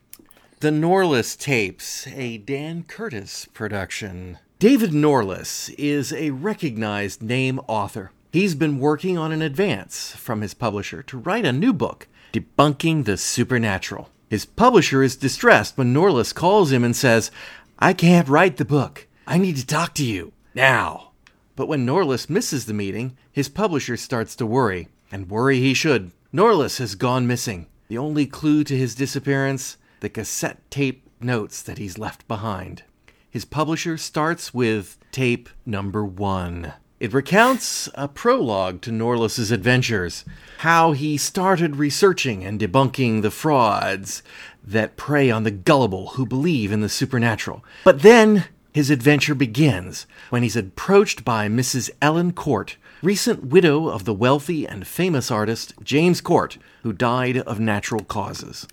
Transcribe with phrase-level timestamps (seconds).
[0.60, 4.38] the Norliss tapes, a Dan Curtis production.
[4.58, 8.10] David Norliss is a recognized name author.
[8.32, 13.04] He's been working on an advance from his publisher to write a new book, debunking
[13.04, 14.10] the supernatural.
[14.28, 17.30] His publisher is distressed when Norliss calls him and says,
[17.78, 19.06] I can't write the book.
[19.30, 21.10] I need to talk to you now.
[21.54, 26.12] But when Norliss misses the meeting, his publisher starts to worry, and worry he should.
[26.32, 27.66] Norliss has gone missing.
[27.88, 32.84] The only clue to his disappearance, the cassette tape notes that he's left behind.
[33.28, 36.72] His publisher starts with tape number one.
[36.98, 40.24] It recounts a prologue to Norliss's adventures,
[40.60, 44.22] how he started researching and debunking the frauds
[44.64, 47.62] that prey on the gullible who believe in the supernatural.
[47.84, 51.90] But then his adventure begins when he's approached by Mrs.
[52.02, 57.58] Ellen Cort, recent widow of the wealthy and famous artist James Cort, who died of
[57.58, 58.66] natural causes.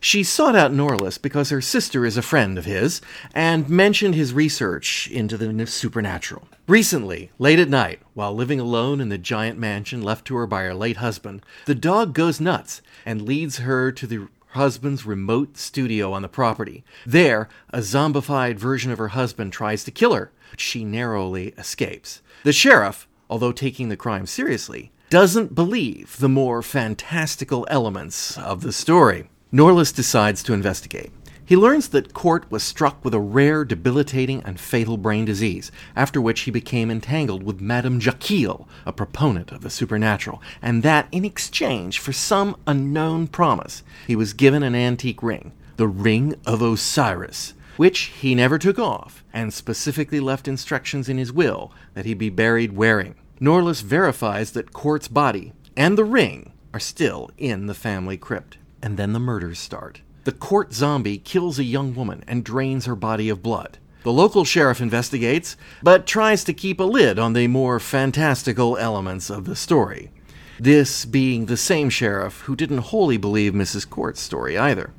[0.00, 3.00] She sought out Norliss because her sister is a friend of his
[3.34, 6.48] and mentioned his research into the supernatural.
[6.66, 10.62] Recently, late at night, while living alone in the giant mansion left to her by
[10.62, 16.12] her late husband, the dog goes nuts and leads her to the husband's remote studio
[16.12, 16.84] on the property.
[17.06, 22.22] There, a zombified version of her husband tries to kill her, but she narrowly escapes.
[22.44, 28.72] The sheriff, although taking the crime seriously, doesn't believe the more fantastical elements of the
[28.72, 29.28] story.
[29.52, 31.10] Norliss decides to investigate.
[31.50, 36.20] He learns that Cort was struck with a rare, debilitating, and fatal brain disease, after
[36.20, 41.24] which he became entangled with Madame Jeckiel, a proponent of the supernatural, and that in
[41.24, 47.54] exchange for some unknown promise, he was given an antique ring, the Ring of Osiris,
[47.76, 52.30] which he never took off, and specifically left instructions in his will that he be
[52.30, 53.16] buried wearing.
[53.40, 58.56] Norliss verifies that Cort's body and the ring are still in the family crypt.
[58.80, 60.00] And then the murders start.
[60.24, 63.78] The court zombie kills a young woman and drains her body of blood.
[64.02, 69.30] The local sheriff investigates, but tries to keep a lid on the more fantastical elements
[69.30, 70.10] of the story.
[70.58, 73.88] This being the same sheriff who didn't wholly believe Mrs.
[73.88, 74.92] Cort's story either.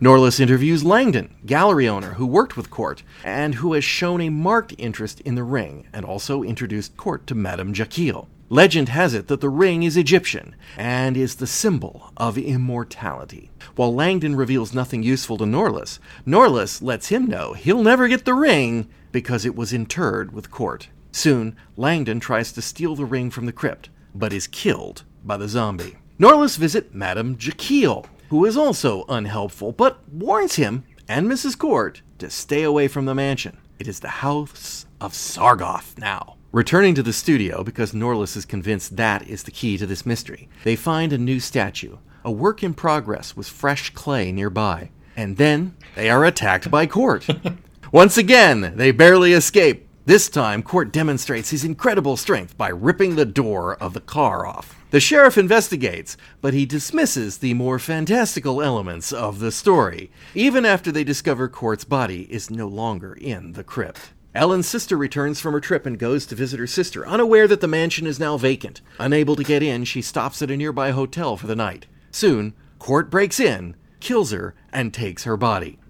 [0.00, 4.74] Norliss interviews Langdon, gallery owner who worked with Cort and who has shown a marked
[4.78, 8.28] interest in the ring and also introduced Cort to Madame Jeckiel.
[8.50, 13.50] Legend has it that the ring is Egyptian and is the symbol of immortality.
[13.76, 18.32] While Langdon reveals nothing useful to Norliss, Norliss lets him know he'll never get the
[18.32, 20.88] ring because it was interred with Cort.
[21.12, 25.48] Soon, Langdon tries to steal the ring from the crypt, but is killed by the
[25.48, 25.98] zombie.
[26.18, 31.58] Norliss visits Madame Jeckiel, who is also unhelpful, but warns him and Mrs.
[31.58, 33.58] Cort to stay away from the mansion.
[33.78, 36.37] It is the house of Sargoth now.
[36.50, 40.48] Returning to the studio, because Norliss is convinced that is the key to this mystery,
[40.64, 44.88] they find a new statue, a work in progress with fresh clay nearby.
[45.14, 47.28] And then they are attacked by Cort.
[47.92, 49.86] Once again, they barely escape.
[50.06, 54.74] This time, Cort demonstrates his incredible strength by ripping the door of the car off.
[54.90, 60.90] The sheriff investigates, but he dismisses the more fantastical elements of the story, even after
[60.90, 64.12] they discover Cort's body is no longer in the crypt.
[64.38, 67.66] Ellen's sister returns from her trip and goes to visit her sister, unaware that the
[67.66, 68.80] mansion is now vacant.
[69.00, 71.86] Unable to get in, she stops at a nearby hotel for the night.
[72.12, 75.80] Soon, Cort breaks in, kills her, and takes her body.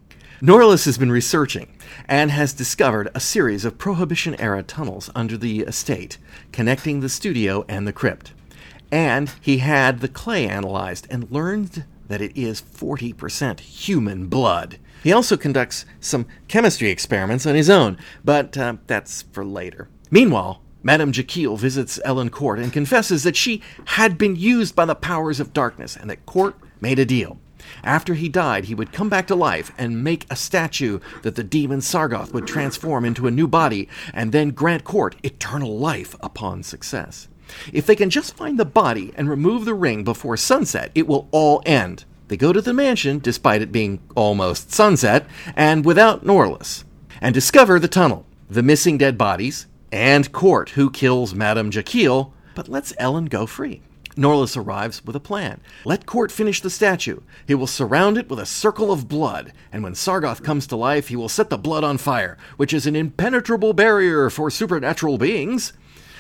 [0.41, 1.77] Norliss has been researching
[2.09, 6.17] and has discovered a series of Prohibition era tunnels under the estate,
[6.51, 8.33] connecting the studio and the crypt.
[8.91, 14.79] And he had the clay analyzed and learned that it is 40% human blood.
[15.03, 19.89] He also conducts some chemistry experiments on his own, but uh, that's for later.
[20.11, 24.95] Meanwhile, Madame Jeckiel visits Ellen Cort and confesses that she had been used by the
[24.95, 27.39] powers of darkness and that Cort made a deal.
[27.83, 31.44] After he died, he would come back to life and make a statue that the
[31.44, 36.62] demon Sargoth would transform into a new body and then grant Cort eternal life upon
[36.62, 37.29] success.
[37.73, 41.29] If they can just find the body and remove the ring before sunset, it will
[41.31, 42.05] all end.
[42.29, 45.27] They go to the mansion, despite it being almost sunset,
[45.57, 46.85] and without Norliss,
[47.21, 52.69] and discover the tunnel, the missing dead bodies, and Cort, who kills Madame Jeckiel, but
[52.69, 53.81] lets Ellen go free.
[54.15, 55.61] Norliss arrives with a plan.
[55.85, 57.21] Let Cort finish the statue.
[57.47, 61.09] He will surround it with a circle of blood, and when Sargoth comes to life,
[61.09, 65.73] he will set the blood on fire, which is an impenetrable barrier for supernatural beings.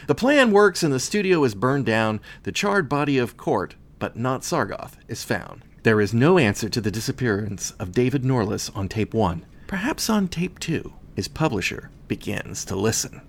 [0.06, 2.20] The plan works, and the studio is burned down.
[2.44, 5.64] The charred body of Cort, but not Sargoth, is found.
[5.88, 9.46] There is no answer to the disappearance of David Norliss on tape one.
[9.66, 13.22] Perhaps on tape two, his publisher begins to listen.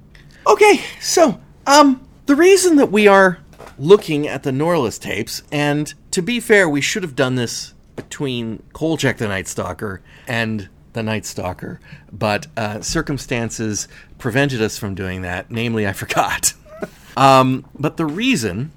[0.45, 3.39] Okay, so, um, the reason that we are
[3.77, 8.61] looking at the Norliss tapes, and to be fair, we should have done this between
[8.73, 11.79] Kolchak the Night Stalker and the Night Stalker,
[12.11, 15.49] but uh, circumstances prevented us from doing that.
[15.49, 16.51] Namely, I forgot.
[17.15, 18.73] um, but the reason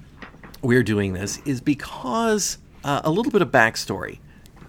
[0.61, 4.19] we're doing this is because uh, a little bit of backstory.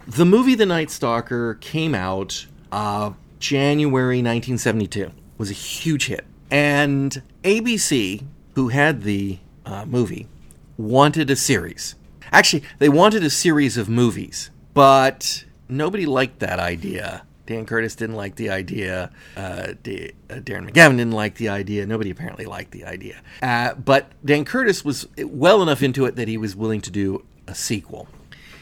[0.06, 5.11] The movie The Night Stalker came out uh, January 1972.
[5.38, 8.25] Was a huge hit, and ABC,
[8.55, 10.28] who had the uh, movie,
[10.76, 11.96] wanted a series.
[12.31, 17.25] Actually, they wanted a series of movies, but nobody liked that idea.
[17.46, 19.11] Dan Curtis didn't like the idea.
[19.37, 21.87] Uh, D- uh, Darren McGavin didn't like the idea.
[21.87, 23.20] Nobody apparently liked the idea.
[23.43, 27.25] Uh, but Dan Curtis was well enough into it that he was willing to do
[27.46, 28.08] a sequel.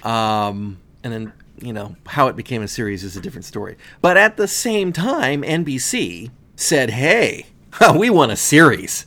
[0.03, 3.77] Um, and then, you know, how it became a series is a different story.
[4.01, 7.47] But at the same time, NBC said, hey,
[7.97, 9.07] we want a series.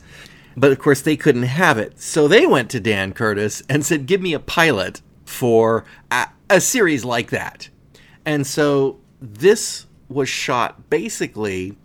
[0.56, 2.00] But of course, they couldn't have it.
[2.00, 6.60] So they went to Dan Curtis and said, give me a pilot for a, a
[6.60, 7.68] series like that.
[8.24, 11.76] And so this was shot basically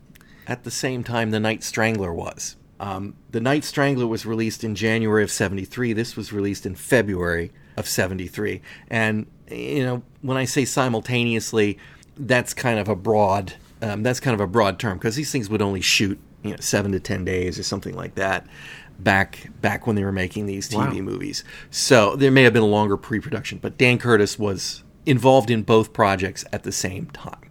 [0.47, 2.55] at the same time The Night Strangler was.
[2.79, 5.93] Um, the Night Strangler was released in January of 73.
[5.93, 8.61] This was released in February of 73.
[8.89, 11.77] And, you know, when I say simultaneously,
[12.17, 13.53] that's kind of a broad.
[13.81, 16.57] Um, that's kind of a broad term because these things would only shoot you know
[16.59, 18.45] seven to ten days or something like that
[18.99, 21.01] back back when they were making these TV Wow.
[21.01, 21.43] movies.
[21.71, 25.93] So there may have been a longer pre-production, but Dan Curtis was involved in both
[25.93, 27.49] projects at the same time,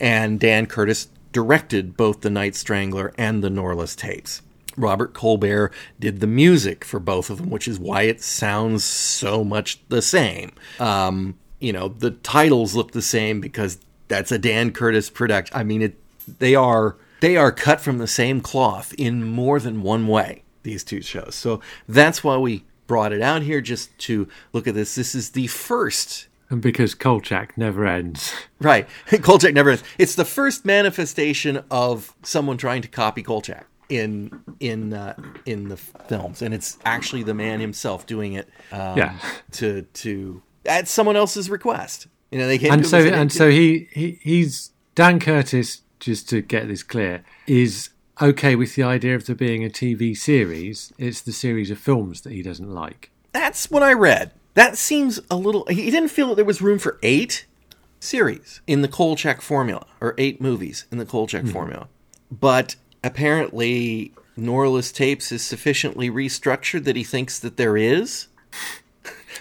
[0.00, 4.40] and Dan Curtis directed both the Night Strangler and the Norliss tapes.
[4.76, 9.42] Robert Cobert did the music for both of them, which is why it sounds so
[9.42, 10.52] much the same.
[10.78, 13.78] Um, you know, the titles look the same because
[14.08, 15.56] that's a Dan Curtis production.
[15.56, 15.98] I mean, it
[16.38, 20.42] they are they are cut from the same cloth in more than one way.
[20.62, 24.74] These two shows, so that's why we brought it out here just to look at
[24.74, 24.94] this.
[24.94, 28.32] This is the first And because Kolchak never ends.
[28.58, 28.88] Right.
[29.22, 29.84] Kolchak never ends.
[29.98, 35.76] It's the first manifestation of someone trying to copy Kolchak in in uh, in the
[35.76, 38.48] films, and it's actually the man himself doing it.
[38.72, 39.18] Um, Yeah.
[39.52, 42.08] To to at someone else's request.
[42.30, 46.28] You know, they came And so him and so he, he he's Dan Curtis, just
[46.30, 47.90] to get this clear, is
[48.20, 50.92] okay with the idea of there being a TV series.
[50.98, 53.10] It's the series of films that he doesn't like.
[53.32, 54.32] That's what I read.
[54.54, 55.66] That seems a little.
[55.66, 57.46] He didn't feel that there was room for eight
[58.00, 61.88] series in the Kolchak formula, or eight movies in the Kolchak formula.
[62.30, 68.28] But apparently, Norliss Tapes is sufficiently restructured that he thinks that there is.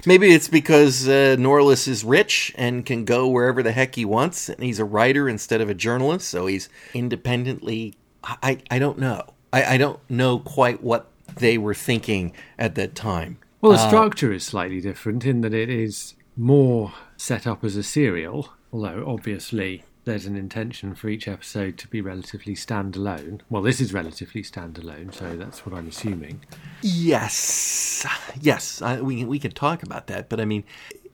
[0.05, 4.49] Maybe it's because uh, Norliss is rich and can go wherever the heck he wants,
[4.49, 7.95] and he's a writer instead of a journalist, so he's independently.
[8.23, 9.33] I, I don't know.
[9.53, 13.37] I, I don't know quite what they were thinking at that time.
[13.61, 17.83] Well, the structure is slightly different in that it is more set up as a
[17.83, 23.41] serial, although obviously there's an intention for each episode to be relatively standalone.
[23.49, 26.41] Well, this is relatively standalone, so that's what I'm assuming.
[26.81, 28.05] Yes,
[28.39, 30.63] yes, I, we we can talk about that, but I mean,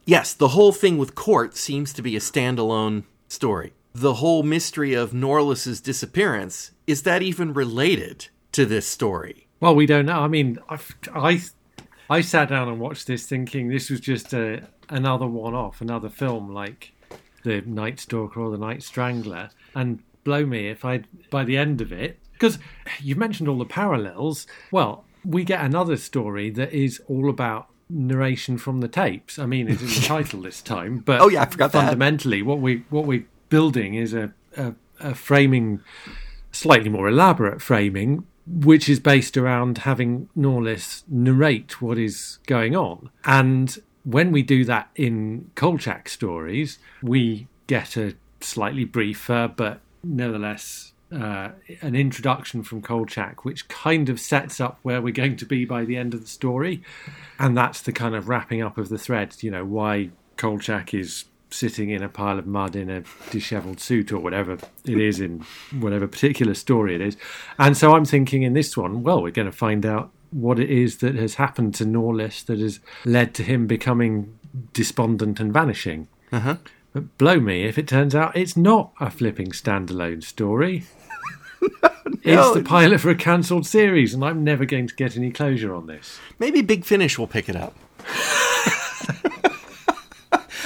[0.06, 3.74] yes, the whole thing with Cort seems to be a standalone story.
[3.94, 9.48] The whole mystery of Norliss's disappearance is that even related to this story?
[9.60, 10.20] Well, we don't know.
[10.20, 10.80] I mean, I,
[11.14, 11.42] I,
[12.10, 16.10] I sat down and watched this thinking this was just a, another one off, another
[16.10, 16.94] film like
[17.44, 19.50] The Night Stalker or The Night Strangler.
[19.76, 22.58] And blow me if I, by the end of it, because
[23.02, 24.48] you mentioned all the parallels.
[24.72, 29.38] Well, we get another story that is all about narration from the tapes.
[29.38, 31.84] I mean, it's in the title this time, but Oh, yeah, I forgot that.
[31.86, 35.82] fundamentally, what we what we're building is a, a, a framing
[36.52, 43.10] slightly more elaborate framing, which is based around having Norliss narrate what is going on.
[43.26, 50.94] And when we do that in Kolchak stories, we get a slightly briefer, but nevertheless
[51.12, 51.50] uh,
[51.82, 55.84] an introduction from Kolchak, which kind of sets up where we're going to be by
[55.84, 56.82] the end of the story.
[57.38, 61.26] And that's the kind of wrapping up of the thread, you know, why Kolchak is
[61.50, 65.46] sitting in a pile of mud in a dishevelled suit or whatever it is in
[65.80, 67.18] whatever particular story it is.
[67.60, 70.70] And so I'm thinking in this one, well, we're going to find out what it
[70.70, 74.38] is that has happened to Norliss that has led to him becoming
[74.74, 76.08] despondent and vanishing.
[76.32, 76.58] Uh-huh.
[76.94, 80.84] But blow me if it turns out it's not a flipping standalone story.
[82.24, 85.74] it's the pilot for a cancelled series, and I'm never going to get any closure
[85.74, 86.20] on this.
[86.40, 87.76] Maybe Big Finish will pick it up.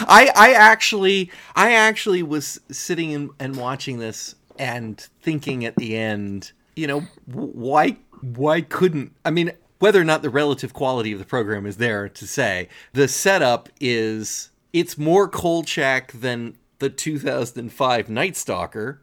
[0.08, 5.98] I I actually I actually was sitting in, and watching this and thinking at the
[5.98, 7.98] end, you know, why
[8.34, 12.10] why couldn't I mean whether or not the relative quality of the program is there
[12.10, 19.01] to say the setup is it's more Kolchak than the 2005 Night Stalker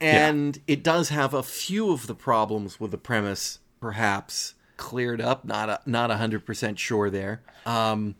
[0.00, 0.62] and yeah.
[0.66, 5.68] it does have a few of the problems with the premise perhaps cleared up not
[5.68, 8.16] a, not 100% sure there um,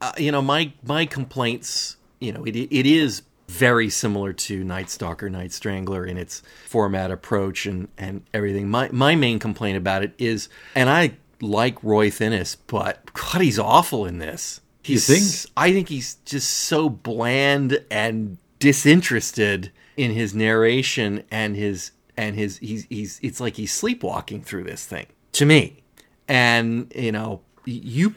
[0.00, 4.90] uh, you know, my my complaints, you know, it it is very similar to Night
[4.90, 8.68] Stalker, Night Strangler in its format approach and and everything.
[8.68, 13.58] My my main complaint about it is, and I like Roy Thinnes, but God, he's
[13.58, 14.60] awful in this.
[14.82, 15.52] He's, you think?
[15.56, 22.58] I think he's just so bland and disinterested in his narration and his and his
[22.58, 25.82] he's he's it's like he's sleepwalking through this thing to me.
[26.26, 28.14] And you know, you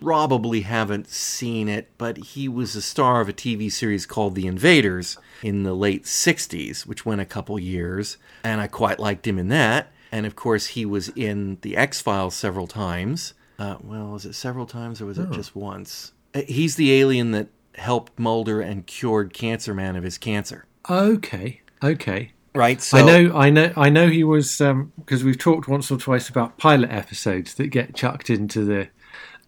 [0.00, 4.46] probably haven't seen it, but he was a star of a TV series called The
[4.46, 9.38] Invaders in the late 60s, which went a couple years, and I quite liked him
[9.38, 9.92] in that.
[10.12, 13.34] And of course, he was in The X Files several times.
[13.58, 15.34] Uh, well, was it several times or was it oh.
[15.34, 16.12] just once?
[16.34, 20.66] Uh, he's the alien that helped Mulder and cured Cancer Man of his cancer.
[20.88, 22.32] Okay, okay.
[22.54, 22.80] Right.
[22.80, 24.08] So I know, I know, I know.
[24.08, 28.30] He was because um, we've talked once or twice about pilot episodes that get chucked
[28.30, 28.88] into the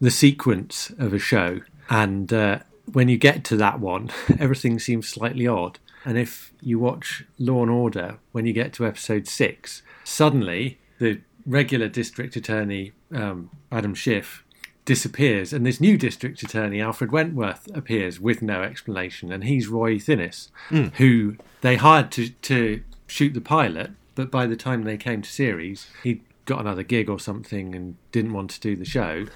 [0.01, 2.59] the sequence of a show, and uh,
[2.91, 5.79] when you get to that one, everything seems slightly odd.
[6.05, 11.21] And if you watch Law and Order, when you get to episode six, suddenly the
[11.45, 14.43] regular district attorney um, Adam Schiff
[14.85, 19.99] disappears, and this new district attorney Alfred Wentworth appears with no explanation, and he's Roy
[19.99, 20.93] Thinnes, mm.
[20.95, 25.29] who they hired to to shoot the pilot, but by the time they came to
[25.29, 29.25] series, he'd got another gig or something and didn't want to do the show.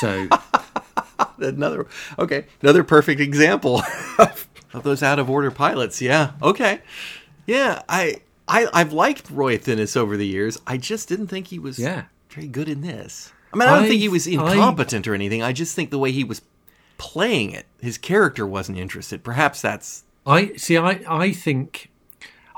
[0.00, 0.26] So
[1.38, 1.86] another
[2.18, 3.82] okay, another perfect example
[4.18, 6.00] of, of those out of order pilots.
[6.00, 6.32] Yeah.
[6.42, 6.80] Okay.
[7.46, 10.58] Yeah, I I I've liked Roy Thinnes over the years.
[10.66, 12.04] I just didn't think he was yeah.
[12.30, 13.34] very good in this.
[13.52, 15.42] I mean, I don't I, think he was incompetent I, or anything.
[15.42, 16.40] I just think the way he was
[16.96, 19.22] playing it, his character wasn't interested.
[19.22, 21.90] Perhaps that's I see I I think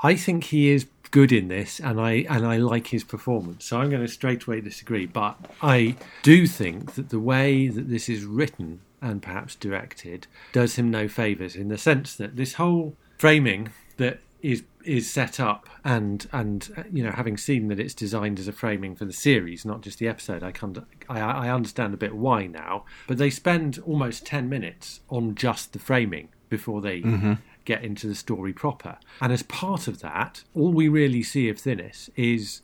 [0.01, 3.63] I think he is good in this, and I and I like his performance.
[3.63, 5.05] So I'm going to straight away disagree.
[5.05, 10.75] But I do think that the way that this is written and perhaps directed does
[10.75, 15.69] him no favors in the sense that this whole framing that is is set up
[15.85, 19.65] and and you know having seen that it's designed as a framing for the series
[19.65, 23.31] not just the episode i can I, I understand a bit why now but they
[23.31, 27.33] spend almost 10 minutes on just the framing before they mm-hmm
[27.65, 28.97] get into the story proper.
[29.19, 32.61] And as part of that, all we really see of Thinnes is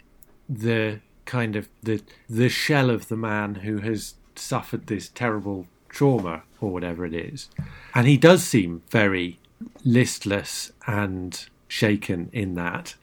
[0.48, 6.44] the kind of the the shell of the man who has suffered this terrible trauma
[6.62, 7.50] or whatever it is.
[7.94, 9.40] And he does seem very
[9.84, 12.96] listless and shaken in that.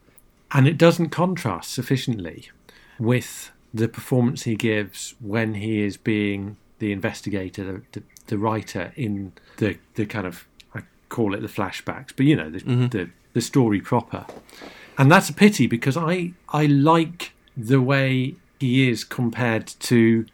[0.51, 2.51] And it doesn't contrast sufficiently
[2.99, 9.33] with the performance he gives when he is being the investigator, the, the writer in
[9.59, 10.47] the, the kind of
[11.09, 12.87] call it the flashbacks, but you know the, mm-hmm.
[12.89, 14.27] the the story proper,
[14.97, 20.27] and that's a pity because I I like the way he is compared to,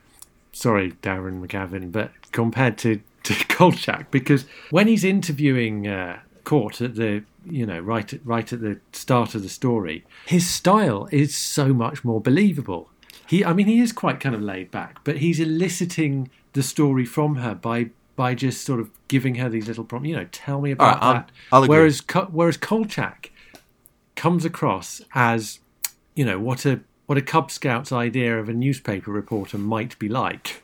[0.52, 6.94] sorry Darren McGavin, but compared to to Kolchak because when he's interviewing uh, Cort at
[6.94, 11.36] the you know right at, right at the start of the story, his style is
[11.36, 12.90] so much more believable.
[13.26, 17.06] He, I mean, he is quite kind of laid back, but he's eliciting the story
[17.06, 20.08] from her by by just sort of giving her these little prompts.
[20.08, 21.30] You know, tell me about right, that.
[21.52, 23.30] I'll, I'll whereas whereas Kolchak
[24.16, 25.58] comes across as
[26.14, 30.08] you know what a what a Cub Scout's idea of a newspaper reporter might be
[30.08, 30.62] like.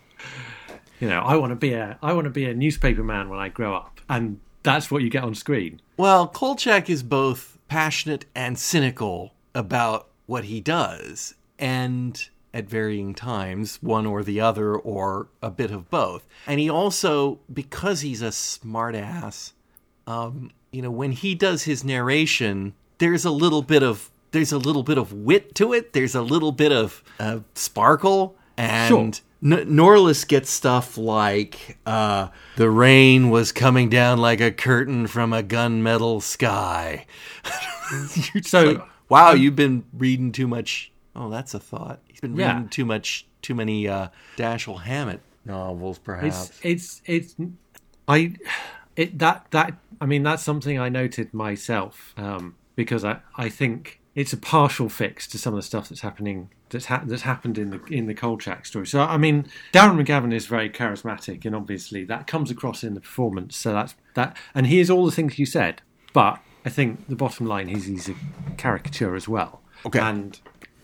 [1.00, 3.38] You know, I want to be a I want to be a newspaper man when
[3.38, 5.80] I grow up, and that's what you get on screen.
[5.96, 13.78] Well, Kolchak is both passionate and cynical about what he does, and at varying times,
[13.80, 16.26] one or the other, or a bit of both.
[16.46, 19.52] And he also, because he's a smartass,
[20.06, 24.58] um, you know, when he does his narration, there's a little bit of there's a
[24.58, 25.92] little bit of wit to it.
[25.92, 29.24] There's a little bit of uh, sparkle, and sure.
[29.42, 35.32] N- Norliss gets stuff like uh, the rain was coming down like a curtain from
[35.32, 37.06] a gunmetal sky.
[38.42, 40.92] so like, wow, you've been reading too much.
[41.16, 42.00] Oh, that's a thought.
[42.08, 42.54] He's been Yeah.
[42.54, 46.60] reading too much, too many uh, Dashiell Hammett novels, perhaps.
[46.62, 47.50] it's it's it's
[48.06, 48.34] I
[48.96, 54.00] it that that I mean that's something I noted myself um, because I I think
[54.14, 57.58] it's a partial fix to some of the stuff that's happening that's ha- that's happened
[57.58, 58.86] in the in the Kolchak story.
[58.86, 63.00] So I mean Darren McGavin is very charismatic and obviously that comes across in the
[63.00, 63.56] performance.
[63.56, 67.16] So that's that and he is all the things you said, but I think the
[67.16, 68.14] bottom line is he's a
[68.58, 69.62] caricature as well.
[69.86, 69.98] Okay.
[69.98, 70.38] And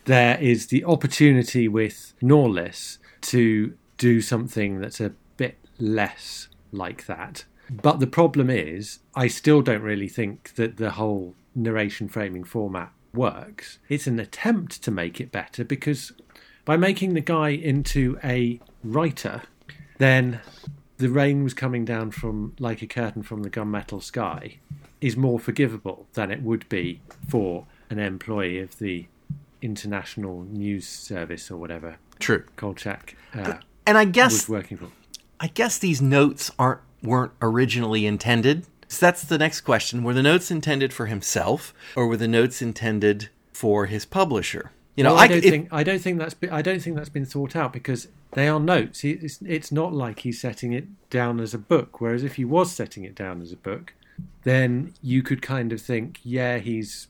[0.06, 7.44] there is the opportunity with Norliss to do something that's a bit less like that.
[7.70, 12.92] But the problem is, I still don't really think that the whole narration framing format
[13.12, 13.78] works.
[13.88, 16.12] It's an attempt to make it better because
[16.64, 19.42] by making the guy into a writer,
[19.98, 20.40] then
[20.98, 24.58] the rain was coming down from like a curtain from the gunmetal sky
[25.00, 29.06] is more forgivable than it would be for an employee of the
[29.66, 32.44] International News Service or whatever True.
[32.56, 33.54] Kolchak uh,
[33.86, 34.88] And I was guess working for.
[35.38, 38.64] I guess these notes aren't weren't originally intended.
[38.88, 40.02] So that's the next question.
[40.02, 44.70] Were the notes intended for himself, or were the notes intended for his publisher?
[44.96, 46.80] You know, Well, I, I, don't if- think I don't think that's been, I don't
[46.80, 49.04] think that's been thought out because they are notes.
[49.04, 52.00] It's, it's not like he's setting it down as a book.
[52.00, 53.92] Whereas if he was setting it down as a book,
[54.44, 57.08] then you could kind of think, yeah, he's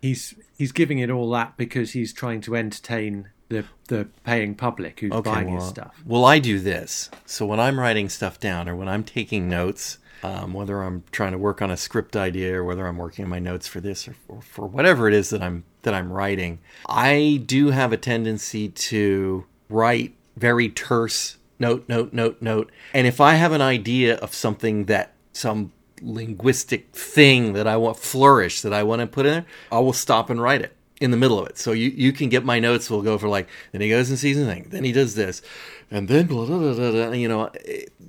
[0.00, 5.00] he's he's giving it all that because he's trying to entertain the the paying public
[5.00, 6.02] who's buying well, his stuff.
[6.06, 7.10] Well, I do this.
[7.26, 11.32] So when I'm writing stuff down or when I'm taking notes, um, whether I'm trying
[11.32, 14.06] to work on a script idea or whether I'm working on my notes for this
[14.08, 17.96] or for, for whatever it is that I'm that I'm writing, I do have a
[17.96, 22.70] tendency to write very terse note, note, note, note.
[22.94, 27.96] And if I have an idea of something that some linguistic thing that I want
[27.96, 31.10] flourish that I want to put in there, I will stop and write it in
[31.10, 31.58] the middle of it.
[31.58, 32.90] So you, you can get my notes.
[32.90, 35.42] We'll go for like, then he goes and sees thing, then he does this,
[35.90, 37.50] and then blah, blah, blah, blah, you know.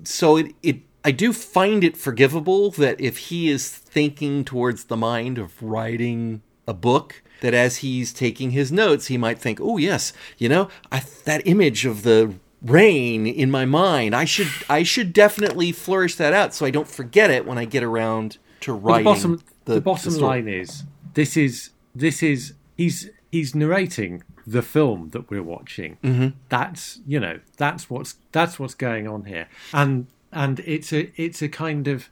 [0.04, 4.98] So it, it I do find it forgivable that if he is thinking towards the
[4.98, 9.78] mind of writing a book, that as he's taking his notes, he might think, oh
[9.78, 14.84] yes, you know, I, that image of the rain in my mind, I should I
[14.84, 18.74] should definitely flourish that out so I don't forget it when I get around to
[18.74, 19.04] writing.
[19.04, 20.28] the bottom the, the bottom story.
[20.28, 25.98] line is this is this is he's he's narrating the film that we're watching.
[26.04, 26.30] Mm-hmm.
[26.50, 31.42] That's you know that's what's that's what's going on here, and and it's a it's
[31.42, 32.10] a kind of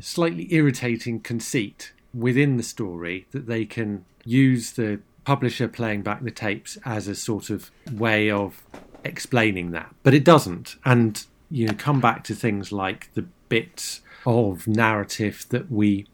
[0.00, 6.30] slightly irritating conceit within the story that they can use the publisher playing back the
[6.30, 8.64] tapes as a sort of way of
[9.04, 10.76] explaining that but it doesn't.
[10.84, 16.06] And you know come back to things like the bits of narrative that we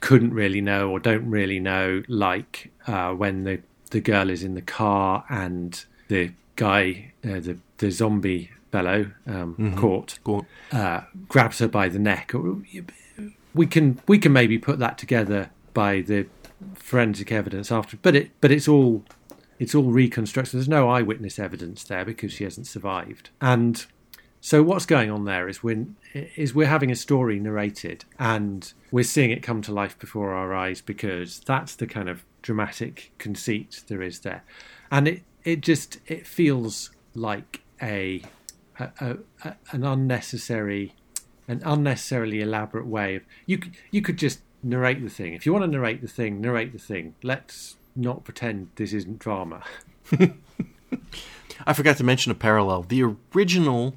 [0.00, 4.54] couldn't really know or don't really know like uh, when the the girl is in
[4.54, 11.58] the car and the guy uh, the the zombie fellow um, caught Go- uh, grabs
[11.60, 12.32] her by the neck.
[13.54, 16.26] We can we can maybe put that together by the
[16.74, 19.04] forensic evidence after, but it but it's all
[19.58, 20.58] it's all reconstruction.
[20.58, 23.30] There's no eyewitness evidence there because she hasn't survived.
[23.40, 23.84] And
[24.40, 29.02] so what's going on there is when is we're having a story narrated and we're
[29.02, 33.82] seeing it come to life before our eyes because that's the kind of dramatic conceit
[33.88, 34.44] there is there,
[34.90, 38.22] and it it just it feels like a
[38.78, 40.94] a, a, a, an unnecessary,
[41.48, 43.60] an unnecessarily elaborate way of you.
[43.90, 45.32] You could just narrate the thing.
[45.32, 47.14] If you want to narrate the thing, narrate the thing.
[47.22, 49.62] Let's not pretend this isn't drama.
[51.66, 52.82] I forgot to mention a parallel.
[52.82, 53.94] The original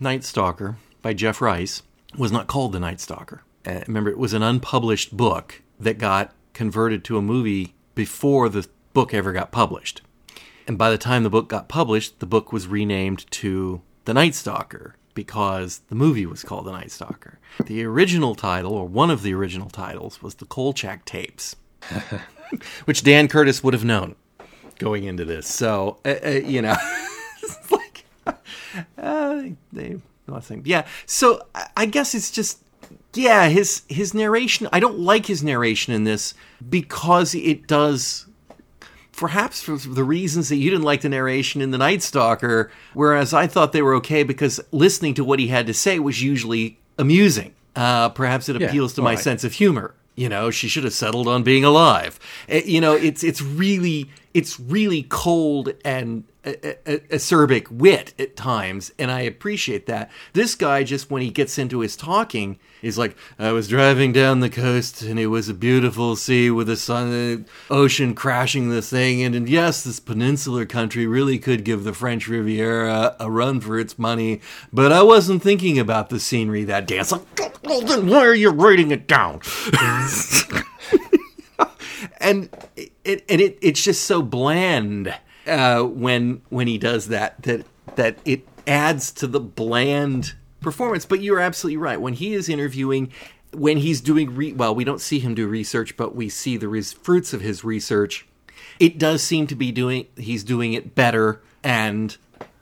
[0.00, 1.82] Night Stalker by Jeff Rice
[2.16, 3.42] was not called The Night Stalker.
[3.66, 8.66] Uh, remember, it was an unpublished book that got converted to a movie before the
[8.92, 10.02] book ever got published.
[10.66, 14.34] And by the time the book got published, the book was renamed to The Night
[14.34, 17.38] Stalker because the movie was called The Night Stalker.
[17.64, 21.56] The original title, or one of the original titles, was The Kolchak Tapes,
[22.84, 24.14] which Dan Curtis would have known
[24.78, 25.46] going into this.
[25.46, 26.76] So, uh, uh, you know,
[27.42, 28.04] it's like,
[28.96, 30.62] uh, they, nothing.
[30.64, 30.86] Yeah.
[31.06, 31.42] So
[31.76, 32.58] I- guess it's just,
[33.14, 36.34] yeah, his, his narration, I don't like his narration in this
[36.68, 38.26] because it does,
[39.16, 43.34] perhaps for the reasons that you didn't like the narration in The Night Stalker, whereas
[43.34, 46.78] I thought they were okay because listening to what he had to say was usually
[46.98, 47.54] amusing.
[47.74, 49.18] Uh, perhaps it Yeah, appeals to my right.
[49.18, 49.94] sense of humor.
[50.18, 52.18] You know, she should have settled on being alive.
[52.48, 59.10] Eh, You know, it's it's really it's really cold and acerbic wit at times, and
[59.10, 60.10] I appreciate that.
[60.32, 64.40] This guy, just when he gets into his talking, is like, "I was driving down
[64.40, 68.82] the coast, and it was a beautiful sea with the sun, the ocean crashing the
[68.82, 73.60] thing, and, and yes, this peninsular country really could give the French Riviera a run
[73.60, 74.40] for its money,
[74.72, 77.22] but I wasn't thinking about the scenery that day." It's like,
[77.64, 79.40] well, then why are you writing it down?
[82.20, 85.14] and it, and it it's just so bland
[85.48, 91.06] uh, when when he does that that that it adds to the bland performance.
[91.06, 92.00] But you're absolutely right.
[92.00, 93.12] When he is interviewing,
[93.52, 96.68] when he's doing re- well, we don't see him do research, but we see the
[96.68, 98.26] res- fruits of his research.
[98.78, 102.16] It does seem to be doing he's doing it better and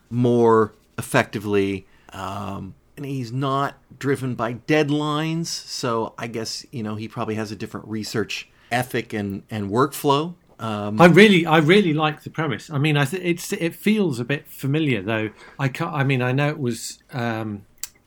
[0.09, 1.85] more effectively.
[2.13, 7.51] Um, and he's not driven by deadlines, so I guess you know he probably has
[7.51, 10.33] a different research ethic and and workflow.
[10.59, 12.69] Um, I really, I really like the premise.
[12.69, 15.29] I mean, I th- it's it feels a bit familiar though.
[15.59, 17.65] I can't, I mean, I know it was um,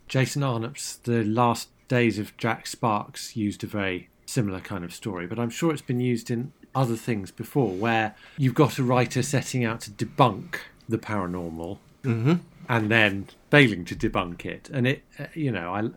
[0.09, 5.27] Jason Arnopp's The Last Days of Jack Sparks used a very similar kind of story,
[5.27, 9.23] but I'm sure it's been used in other things before, where you've got a writer
[9.23, 10.57] setting out to debunk
[10.89, 11.79] the paranormal
[12.69, 15.91] and then failing to debunk it, and it, uh, you know, I,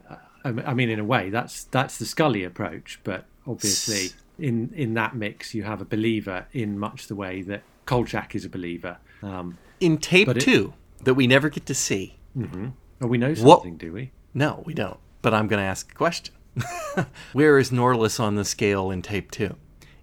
[0.46, 4.94] I I mean, in a way, that's that's the Scully approach, but obviously in in
[4.96, 8.98] that mix, you have a believer in much the way that Kolchak is a believer.
[9.22, 12.18] Um, in tape it- two that we never get to see.
[12.40, 14.12] oh, we know What- something, do we?
[14.34, 14.98] No, we don't.
[15.22, 16.34] But I'm going to ask a question.
[17.34, 19.56] Where is Norliss on the scale in tape two?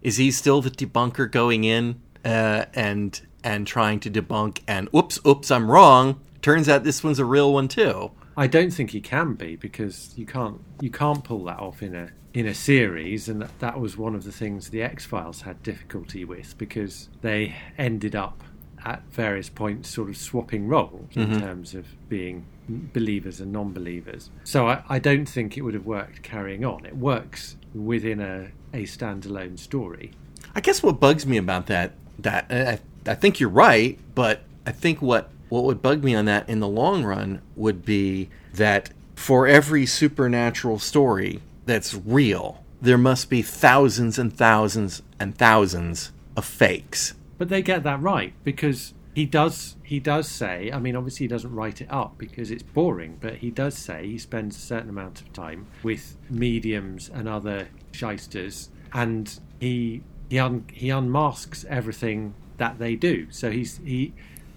[0.02, 4.60] Is he still the debunker going in uh, and and trying to debunk?
[4.66, 6.20] And oops, oops, I'm wrong.
[6.42, 8.12] Turns out this one's a real one too.
[8.36, 11.94] I don't think he can be because you can't you can't pull that off in
[11.94, 15.42] a in a series, and that, that was one of the things the X Files
[15.42, 18.42] had difficulty with because they ended up
[18.84, 21.40] at various points sort of swapping roles in mm-hmm.
[21.40, 24.30] terms of being believers and non-believers.
[24.44, 26.86] So I, I don't think it would have worked carrying on.
[26.86, 30.12] It works within a, a standalone story.
[30.54, 34.42] I guess what bugs me about that that uh, I, I think you're right, but
[34.66, 38.30] I think what what would bug me on that in the long run would be
[38.54, 46.10] that for every supernatural story that's real, there must be thousands and thousands and thousands
[46.36, 47.14] of fakes.
[47.38, 51.28] But they get that right because he does he does say I mean obviously he
[51.28, 54.90] doesn't write it up because it's boring, but he does say he spends a certain
[54.90, 62.34] amount of time with mediums and other shysters and he he un, he unmasks everything
[62.56, 63.28] that they do.
[63.30, 64.12] So he's he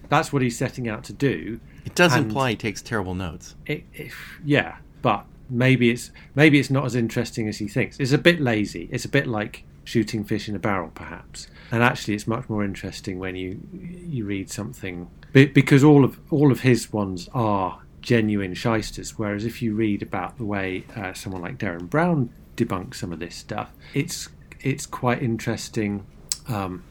[0.10, 1.60] that's what he's setting out to do.
[1.86, 3.56] It does imply he takes terrible notes.
[3.68, 4.12] it, it,
[4.44, 8.00] yeah, but maybe it's maybe it's not as interesting as he thinks.
[8.00, 8.90] It's a bit lazy.
[8.92, 11.48] It's a bit like shooting fish in a barrel, perhaps.
[11.72, 16.52] And actually, it's much more interesting when you you read something because all of all
[16.52, 19.18] of his ones are genuine shysters.
[19.18, 23.20] Whereas if you read about the way uh, someone like Derren Brown debunks some of
[23.20, 24.30] this stuff, it's
[24.62, 26.06] it's quite interesting.
[26.48, 26.84] Um,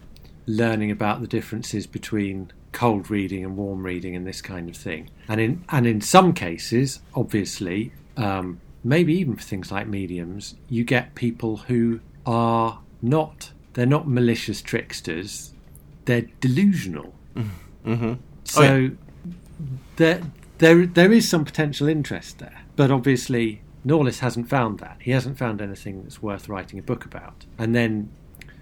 [0.47, 5.11] learning about the differences between cold reading and warm reading and this kind of thing.
[5.29, 10.85] And in and in some cases, obviously, um, maybe even for things like mediums, you
[10.85, 15.55] get people who are not they're not malicious tricksters,
[16.05, 17.15] they're delusional.
[17.35, 18.15] Mm-hmm.
[18.45, 18.89] So Oh, yeah.
[19.97, 20.23] there
[20.59, 24.99] there there is some potential interest there, but obviously Norliss hasn't found that.
[25.01, 27.47] He hasn't found anything that's worth writing a book about.
[27.59, 28.11] And then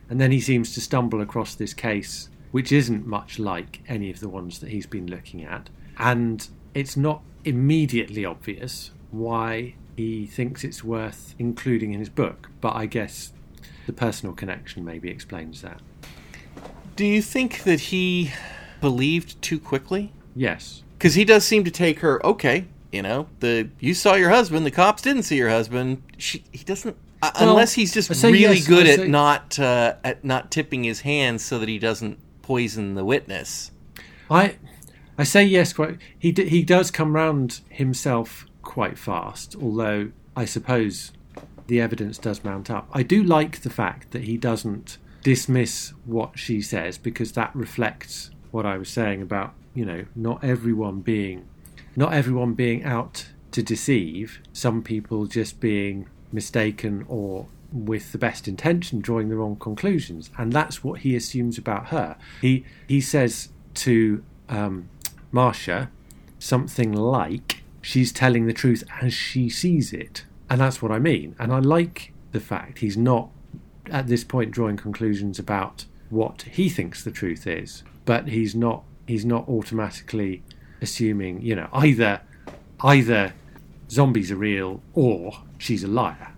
[0.08, 4.18] and then he seems to stumble across this case which isn't much like any of
[4.18, 10.64] the ones that he's been looking at, and it's not immediately obvious why he thinks
[10.64, 13.32] it's worth including in his book, but I guess
[13.86, 15.80] the personal connection maybe explains that.
[16.96, 18.32] Do you think that he
[18.80, 20.12] believed too quickly?
[20.36, 20.82] Yes.
[20.98, 22.24] Because he does seem to take her.
[22.24, 24.66] Okay, you know, the you saw your husband.
[24.66, 26.02] The cops didn't see your husband.
[26.18, 26.96] She, he doesn't.
[27.22, 31.00] uh, Well, unless he's just really yes, good at not uh, at not tipping his
[31.00, 33.70] hands so that he doesn't poison the witness.
[34.30, 34.56] I
[35.16, 35.72] I say yes.
[35.72, 35.96] Quite.
[36.18, 39.56] He d- he does come round himself quite fast.
[39.60, 41.12] Although I suppose
[41.66, 42.88] the evidence does mount up.
[42.92, 48.30] I do like the fact that he doesn't dismiss what she says because that reflects
[48.50, 51.46] what I was saying about you know not everyone being
[51.94, 54.40] not everyone being out to deceive.
[54.52, 60.52] Some people just being mistaken or with the best intention drawing the wrong conclusions and
[60.52, 64.88] that's what he assumes about her he he says to um,
[65.30, 65.88] Marcia
[66.38, 71.34] something like she's telling the truth as she sees it and that's what I mean
[71.38, 73.30] and I like the fact he's not
[73.90, 78.82] at this point drawing conclusions about what he thinks the truth is but he's not
[79.06, 80.42] he's not automatically
[80.80, 82.20] assuming, you know, either
[82.82, 83.34] either
[83.90, 86.32] zombies are real or she's a liar.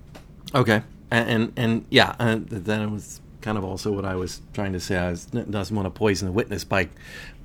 [0.54, 4.40] Okay, and and, and yeah, and then it was kind of also what I was
[4.52, 4.96] trying to say.
[4.96, 6.88] I was, doesn't want to poison the witness by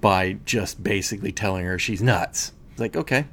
[0.01, 2.53] by just basically telling her she's nuts.
[2.71, 3.27] It's like okay,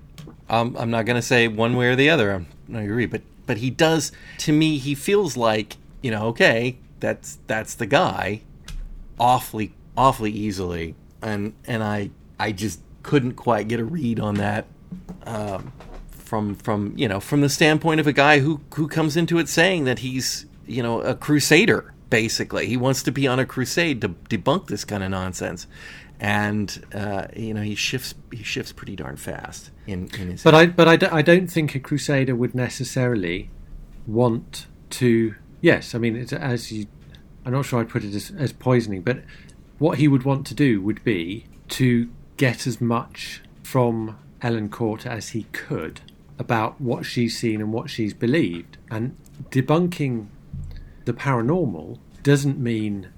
[0.49, 2.33] um, I'm not going to say one way or the other.
[2.33, 4.79] I'm, I agree, but but he does to me.
[4.79, 8.43] He feels like you know, okay, that's that's the guy,
[9.19, 14.67] awfully awfully easily, and and I I just couldn't quite get a read on that.
[15.25, 15.73] Um,
[16.35, 19.49] from from you know from the standpoint of a guy who who comes into it
[19.49, 24.01] saying that he's you know a crusader basically he wants to be on a crusade
[24.01, 25.67] to debunk this kind of nonsense
[26.19, 30.55] and uh, you know he shifts he shifts pretty darn fast in, in his but
[30.55, 33.51] I but I, do, I don't think a crusader would necessarily
[34.07, 36.87] want to yes I mean it's, as you
[37.45, 39.23] I'm not sure I'd put it as, as poisoning but
[39.79, 45.07] what he would want to do would be to get as much from Ellen Cort
[45.07, 46.01] as he could
[46.39, 48.77] about what she's seen and what she's believed.
[48.91, 49.17] And
[49.51, 50.27] debunking
[51.05, 53.09] the paranormal doesn't mean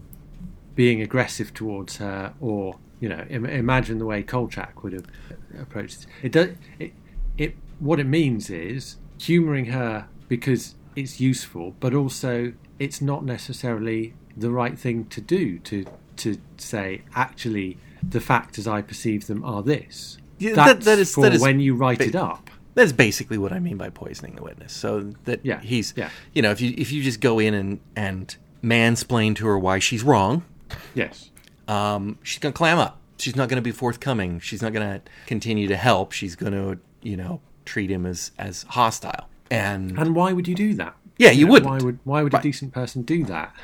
[0.75, 5.07] being aggressive towards her or, you know, Im- imagine the way Kolchak would have
[5.61, 6.07] approached it.
[6.27, 6.93] It does it,
[7.39, 14.15] it what it means is humoring her because it's useful, but also it's not necessarily
[14.37, 15.85] the right thing to do to
[16.17, 20.19] to say actually the facts as I perceive them are this.
[20.39, 22.51] Yeah, That's that- that is- for that is when you write ba- it up.
[22.75, 24.73] That's basically what I mean by poisoning the witness.
[24.75, 26.11] So that Yeah, he's, yeah.
[26.35, 29.79] you know, if you if you just go in and and mansplain to her why
[29.79, 30.45] she's wrong,
[30.95, 31.31] Yes.
[31.69, 33.01] um, she's gonna clam up.
[33.19, 34.41] She's not gonna be forthcoming.
[34.41, 36.13] She's not gonna continue to help.
[36.13, 39.29] She's gonna, you know, treat him as as hostile.
[39.51, 40.95] And And why would you do that?
[41.19, 41.71] Yeah, you know, wouldn't.
[41.71, 42.41] Why would why would Right.
[42.41, 43.55] a decent person do that?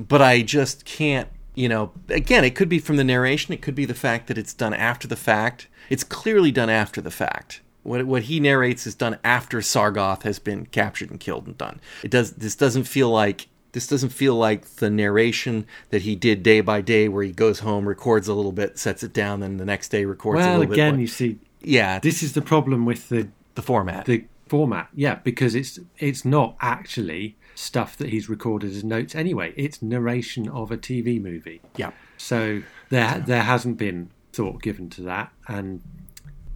[0.00, 3.74] but I just can't, you know, again, it could be from the narration, it could
[3.74, 5.66] be the fact that it's done after the fact.
[5.90, 7.62] It's clearly done after the fact.
[7.82, 11.80] What, what he narrates is done after Sargoth has been captured and killed and done.
[12.04, 16.42] It does this doesn't feel like this doesn't feel like the narration that he did
[16.42, 19.56] day by day where he goes home, records a little bit, sets it down, then
[19.58, 21.00] the next day records a Well, little again, bit.
[21.02, 24.06] you see, yeah, this is the problem with the the format.
[24.06, 24.88] the format.
[24.94, 29.52] Yeah, because it's it's not actually stuff that he's recorded as notes anyway.
[29.56, 31.60] It's narration of a TV movie.
[31.76, 31.90] yeah.
[32.16, 35.82] So there there hasn't been thought given to that, and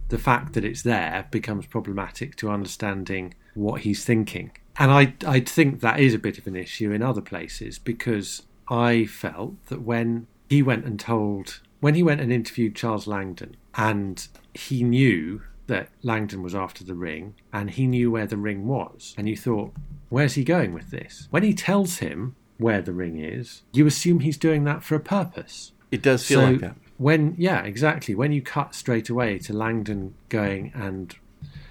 [0.09, 4.51] the fact that it's there becomes problematic to understanding what he's thinking.
[4.77, 8.43] And I I think that is a bit of an issue in other places because
[8.67, 13.55] I felt that when he went and told when he went and interviewed Charles Langdon
[13.75, 18.67] and he knew that Langdon was after the ring and he knew where the ring
[18.67, 19.73] was and you thought
[20.09, 21.27] where's he going with this?
[21.29, 24.99] When he tells him where the ring is you assume he's doing that for a
[24.99, 25.71] purpose.
[25.91, 26.75] It does feel so like that.
[26.97, 28.15] when yeah exactly.
[28.15, 31.15] When you cut straight away to langdon going and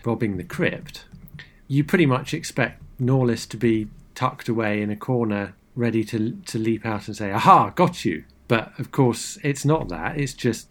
[0.04, 1.04] robbing the crypt
[1.72, 6.58] you pretty much expect norliss to be tucked away in a corner ready to to
[6.58, 8.24] leap out and say aha got you.
[8.46, 10.18] But of course it's not that.
[10.18, 10.70] It's just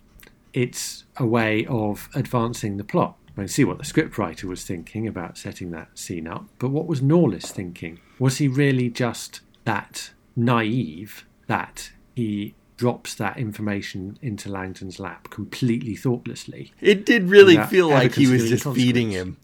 [0.54, 3.18] it's a way of advancing the plot.
[3.30, 6.86] I can see what the scriptwriter was thinking about setting that scene up, but what
[6.86, 8.00] was Norliss thinking?
[8.20, 15.96] Was he really just that naive that he drops that information into Langdon's lap completely
[15.96, 19.38] thoughtlessly, It did really feel like he was just feeding him.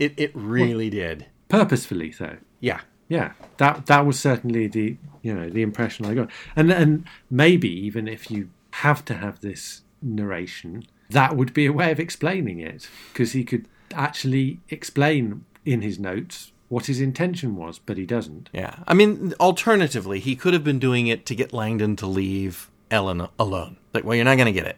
[0.00, 1.26] It it really did.
[1.48, 2.38] purposefully though?
[2.60, 2.80] Yeah.
[3.08, 7.68] Yeah, that that was certainly the you know the impression I got, and and maybe
[7.68, 12.60] even if you have to have this narration, that would be a way of explaining
[12.60, 18.06] it because he could actually explain in his notes what his intention was, but he
[18.06, 18.48] doesn't.
[18.52, 18.76] Yeah.
[18.86, 23.26] I mean, alternatively, he could have been doing it to get Langdon to leave Ellen
[23.40, 23.76] alone.
[23.92, 24.76] Like, well, you're not going to get it.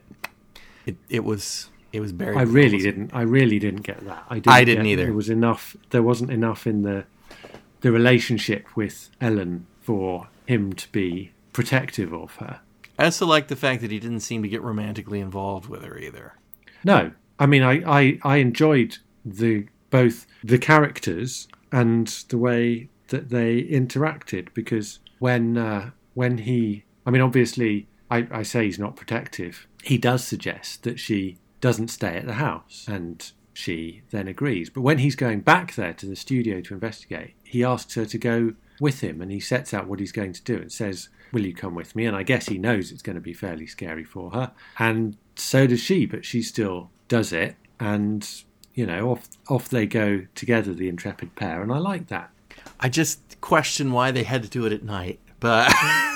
[0.86, 2.38] It it was it was buried.
[2.38, 3.12] I really didn't.
[3.14, 4.24] I really didn't get that.
[4.28, 5.04] I didn't, I didn't get either.
[5.04, 5.76] There was enough.
[5.90, 7.04] There wasn't enough in the
[7.80, 12.60] the relationship with Ellen for him to be protective of her.
[12.98, 15.98] I also like the fact that he didn't seem to get romantically involved with her
[15.98, 16.34] either.
[16.84, 23.28] No, I mean, I, I, I enjoyed the both the characters and the way that
[23.28, 28.96] they interacted because when uh, when he, I mean, obviously, I, I say he's not
[28.96, 29.66] protective.
[29.82, 34.68] He does suggest that she doesn't stay at the house, and she then agrees.
[34.68, 38.18] But when he's going back there to the studio to investigate, he asks her to
[38.18, 40.56] go with him, and he sets out what he's going to do.
[40.56, 43.22] and says, "Will you come with me?" And I guess he knows it's going to
[43.22, 46.04] be fairly scary for her, and so does she.
[46.04, 48.28] But she still does it, and
[48.74, 52.30] you know, off off they go together, the intrepid pair, and I like that.
[52.78, 55.72] I just question why they had to do it at night, but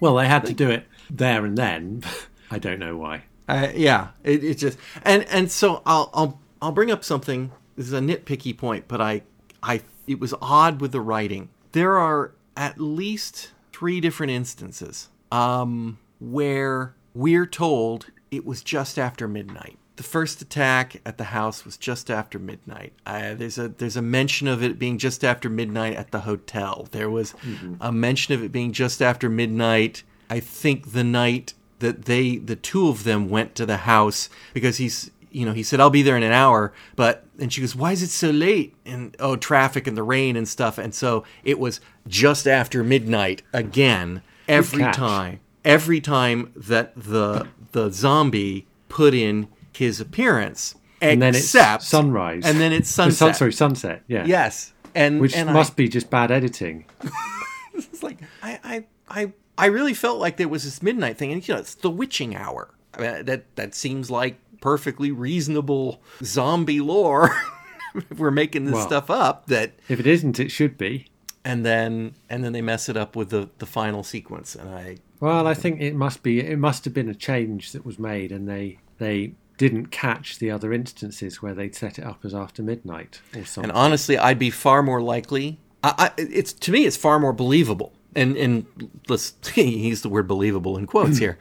[0.00, 2.02] Well, they had to do it there and then.
[2.50, 3.24] I don't know why.
[3.48, 7.52] Uh, yeah, it, it just and and so I'll I'll I'll bring up something.
[7.76, 9.22] This is a nitpicky point, but I
[9.62, 11.50] I it was odd with the writing.
[11.72, 19.28] There are at least three different instances um, where we're told it was just after
[19.28, 19.76] midnight.
[19.96, 22.94] The first attack at the house was just after midnight.
[23.06, 26.88] Uh, there's a there's a mention of it being just after midnight at the hotel.
[26.90, 27.34] There was
[27.80, 30.02] a mention of it being just after midnight.
[30.30, 34.76] I think the night that they the two of them went to the house because
[34.78, 37.74] he's you know he said I'll be there in an hour, but and she goes
[37.74, 41.24] why is it so late and oh traffic and the rain and stuff and so
[41.42, 49.14] it was just after midnight again every time every time that the the zombie put
[49.14, 52.44] in his appearance And then it's except sunrise.
[52.46, 54.02] and then it's sunset sun- sorry, sunset.
[54.06, 54.24] Yeah.
[54.26, 56.84] yes and Which and I- must be just bad editing.
[57.74, 61.46] it's like I, I, I, I really felt like there was this midnight thing, and
[61.46, 62.68] you know, it's the witching hour.
[62.96, 67.30] I mean, that that seems like perfectly reasonable zombie lore.
[67.94, 68.86] if we're making this Well.
[68.86, 71.06] stuff up, that If it isn't, it should be.
[71.44, 74.96] and then and then they mess it up with the the final sequence, and I
[75.20, 76.40] Well, I think it must be.
[76.40, 80.50] It must have been a change that was made, and they they didn't catch the
[80.50, 83.70] other instances where they'd set it up as after midnight or something.
[83.70, 85.60] and honestly, I'd be far more likely.
[85.84, 87.92] I, I, it's to me, it's far more believable.
[88.16, 88.66] And and
[89.08, 91.38] let's use the word believable in quotes here.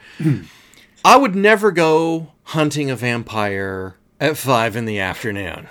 [1.06, 5.68] I would never go hunting a vampire at five in the afternoon.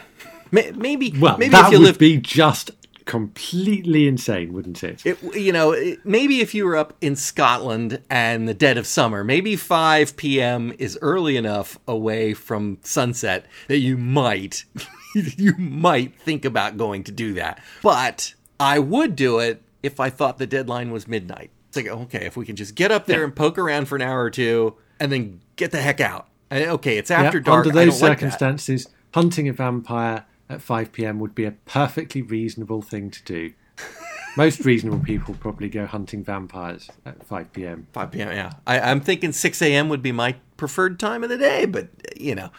[0.51, 2.71] Maybe well, maybe that if you would live, be just
[3.05, 5.05] completely insane, wouldn't it?
[5.07, 8.87] it, you know, it- maybe if you were up in Scotland and the dead of
[8.87, 10.73] summer, maybe 5 p.m.
[10.79, 14.65] is early enough away from sunset that you might,
[15.15, 17.63] you might think about going to do that.
[17.83, 21.51] But I would do it if I thought the deadline was midnight.
[21.69, 23.25] It's like, okay, if we can just get up there Yeah.
[23.25, 26.29] and poke around for an hour or two and then get the heck out.
[26.51, 27.67] And, okay, it's Yeah, after dark.
[27.67, 31.19] Under those don't like circumstances, hunting a vampire at 5 p.m.
[31.19, 33.53] would be a perfectly reasonable thing to do.
[34.37, 37.87] Most reasonable people probably go hunting vampires at 5 p.m.
[37.93, 38.29] 5 p.m.
[38.29, 39.89] Yeah, I, I'm thinking 6 a.m.
[39.89, 42.51] would be my preferred time of the day, but you know,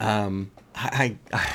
[0.00, 1.16] um, I.
[1.32, 1.54] I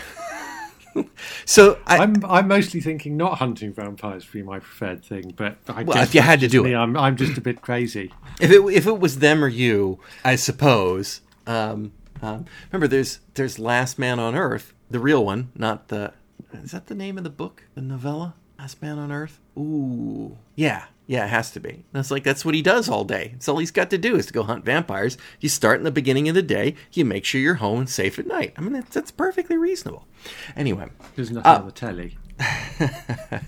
[1.46, 5.58] so I, I'm I'm mostly thinking not hunting vampires would be my preferred thing, but
[5.68, 6.74] I Well, if you had to do me.
[6.74, 6.76] it.
[6.76, 8.12] I'm I'm just a bit crazy.
[8.40, 11.22] if it if it was them or you, I suppose.
[11.46, 16.14] Um, um, remember, there's there's Last Man on Earth, the real one, not the.
[16.54, 18.36] Is that the name of the book, the novella?
[18.60, 19.40] Last Man on Earth.
[19.58, 21.84] Ooh, yeah, yeah, it has to be.
[21.92, 23.30] That's like that's what he does all day.
[23.34, 25.18] That's all he's got to do is to go hunt vampires.
[25.40, 26.76] You start in the beginning of the day.
[26.94, 28.54] You make sure you're home and safe at night.
[28.58, 30.08] I mean, that's, that's perfectly reasonable.
[30.56, 32.18] Anyway, There's nothing Uh, on the telly.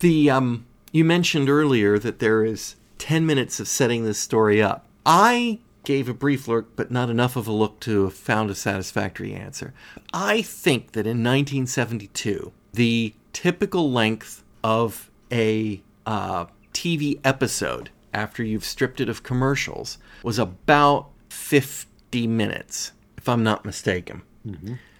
[0.00, 4.86] the um you mentioned earlier that there is 10 minutes of setting this story up
[5.06, 8.54] i gave a brief look but not enough of a look to have found a
[8.54, 9.72] satisfactory answer
[10.12, 16.44] i think that in 1972 the typical length of a uh,
[16.80, 23.64] tv episode after you've stripped it of commercials was about 50 minutes if i'm not
[23.64, 24.22] mistaken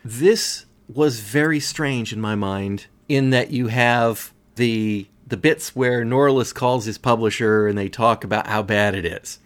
[0.05, 6.05] this was very strange in my mind in that you have the the bits where
[6.05, 9.41] Norliss calls his publisher and they talk about how bad it is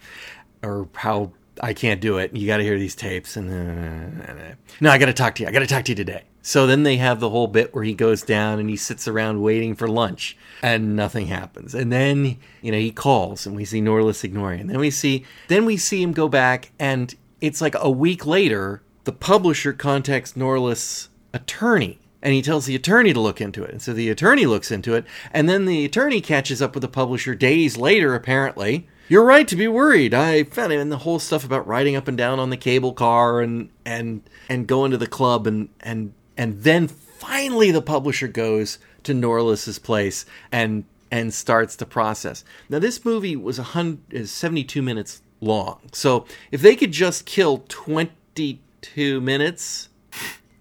[0.63, 2.35] or how I can't do it.
[2.37, 5.49] You got to hear these tapes and uh, no, I got to talk to you.
[5.49, 6.25] I got to talk to you today.
[6.43, 9.43] So then they have the whole bit where he goes down and he sits around
[9.43, 11.75] waiting for lunch and nothing happens.
[11.75, 14.61] And then, you know, he calls and we see Norliss ignoring.
[14.61, 18.27] And then we see then we see him go back and it's like a week
[18.27, 23.71] later the publisher contacts Norliss attorney and he tells the attorney to look into it.
[23.71, 26.89] And so the attorney looks into it, and then the attorney catches up with the
[26.89, 28.89] publisher days later, apparently.
[29.09, 30.15] You're right to be worried.
[30.15, 32.93] I found it in the whole stuff about riding up and down on the cable
[32.93, 38.27] car and and and going to the club and and and then finally the publisher
[38.27, 42.45] goes to Norliss's place and and starts the process.
[42.71, 45.81] Now this movie was a hundred is 72 minutes long.
[45.93, 49.91] So if they could just kill 22 minutes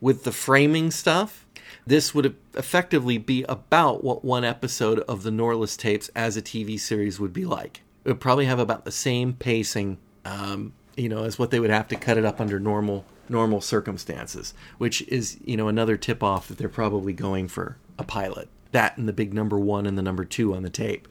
[0.01, 1.45] with the framing stuff,
[1.87, 6.77] this would effectively be about what one episode of the Norliss tapes as a TV
[6.77, 7.83] series would be like.
[8.03, 11.69] It would probably have about the same pacing, um, you know, as what they would
[11.69, 16.23] have to cut it up under normal normal circumstances, which is you know another tip
[16.23, 18.49] off that they're probably going for a pilot.
[18.71, 21.07] That and the big number one and the number two on the tape.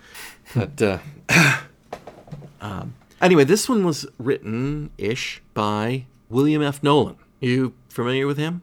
[0.54, 0.98] But uh,
[2.60, 6.82] um, anyway, this one was written ish by William F.
[6.82, 7.16] Nolan.
[7.40, 8.62] You familiar with him?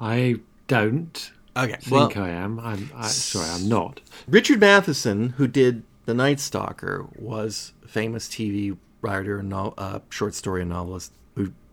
[0.00, 0.36] I
[0.66, 1.76] don't Okay.
[1.80, 2.60] think I am.
[2.60, 4.00] I'm I, sorry, I'm not.
[4.28, 10.34] Richard Matheson, who did The Night Stalker, was famous TV writer, and no, uh, short
[10.34, 11.12] story and novelist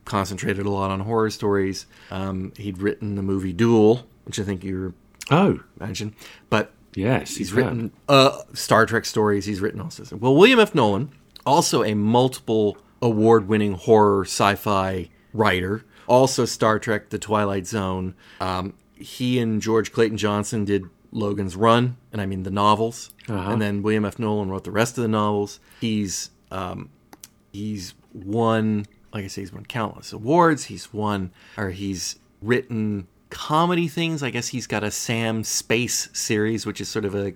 [0.06, 1.86] concentrated a lot on horror stories.
[2.12, 4.94] Um, he'd written the movie Duel, which I think you're
[5.32, 6.14] Oh, mentioned,
[6.52, 9.46] but yes, he's written uh, Star Trek stories.
[9.46, 10.16] He's written also.
[10.16, 10.76] Well, William F.
[10.76, 11.12] Nolan,
[11.46, 18.14] also a multiple award-winning horror sci-fi writer, also Star Trek: The Twilight Zone.
[18.40, 23.52] Um, he and George Clayton Johnson did Logan's Run, and I mean the novels, Uh-huh.
[23.52, 24.20] and then William F.
[24.20, 25.60] Nolan wrote the rest of the novels.
[25.82, 26.90] He's um,
[27.52, 28.86] he's won,
[29.16, 30.66] like I say, he's won countless awards.
[30.66, 34.22] He's won, or he's written comedy things.
[34.22, 37.34] I guess he's got a Sam Space series, which is sort of a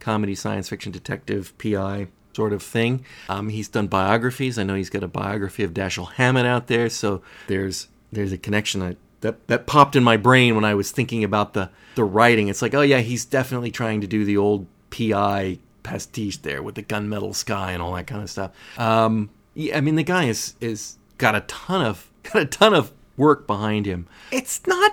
[0.00, 3.04] comedy science fiction detective PI sort of thing.
[3.28, 4.58] Um, he's done biographies.
[4.58, 6.88] I know he's got a biography of Dashiell Hammett out there.
[6.88, 11.22] So there's there's a connection that that popped in my brain when I was thinking
[11.22, 12.48] about the the writing.
[12.48, 16.74] It's like, oh yeah, he's definitely trying to do the old PI pastiche there with
[16.74, 18.50] the gunmetal sky and all that kind of stuff.
[18.76, 22.74] Um, yeah, I mean, the guy is is got a ton of got a ton
[22.74, 24.08] of work behind him.
[24.32, 24.92] It's not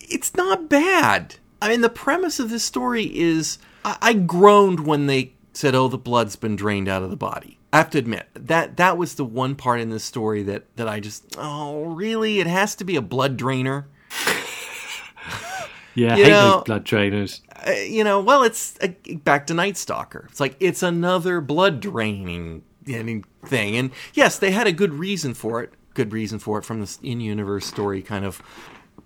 [0.00, 1.36] it's not bad.
[1.62, 5.86] I mean, the premise of this story is I, I groaned when they said, "Oh,
[5.86, 9.14] the blood's been drained out of the body." I have to admit that that was
[9.14, 12.40] the one part in this story that that I just, oh, really?
[12.40, 13.86] It has to be a blood drainer.
[15.94, 17.42] yeah, you hate know- those blood drainers.
[17.64, 20.26] Uh, you know, well, it's uh, back to Night Stalker.
[20.30, 22.69] It's like it's another blood draining I
[23.44, 25.72] thing, and yes, they had a good reason for it.
[25.94, 28.38] Good reason for it from this in-universe story, kind of,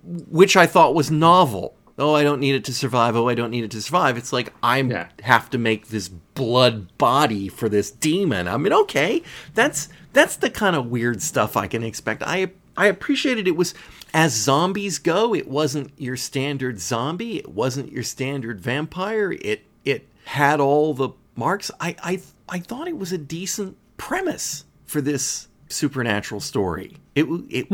[0.02, 1.74] which I thought was novel.
[1.98, 3.14] Oh, I don't need it to survive.
[3.16, 4.16] Oh, I don't need it to survive.
[4.18, 5.08] It's like I Yeah.
[5.22, 8.48] have to make this blood body for this demon.
[8.48, 9.22] I mean, okay,
[9.54, 12.22] that's that's the kind of weird stuff I can expect.
[12.26, 13.74] I I appreciated it was
[14.12, 17.36] as zombies go, it wasn't your standard zombie.
[17.38, 19.32] It wasn't your standard vampire.
[19.40, 21.70] It it had all the marks.
[21.80, 26.96] I I I thought it was a decent premise for this supernatural story.
[27.14, 27.66] It it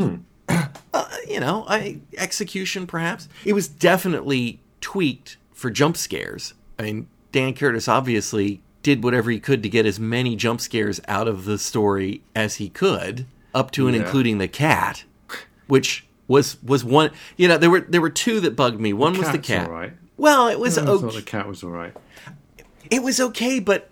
[0.95, 3.29] uh, you know, I execution perhaps.
[3.45, 6.55] It was definitely tweaked for jump scares.
[6.79, 11.01] I mean, Dan Curtis obviously did whatever he could to get as many jump scares
[11.07, 14.03] out of the story as he could, up to and Yeah.
[14.03, 15.05] including the cat,
[15.67, 17.11] which was was one.
[17.37, 18.93] You know, there were there were two that bugged me.
[18.93, 19.69] One was the cat.
[19.71, 19.93] right.
[20.17, 21.95] Well, it was I thought okay the cat was all right.
[22.91, 23.91] It was okay, but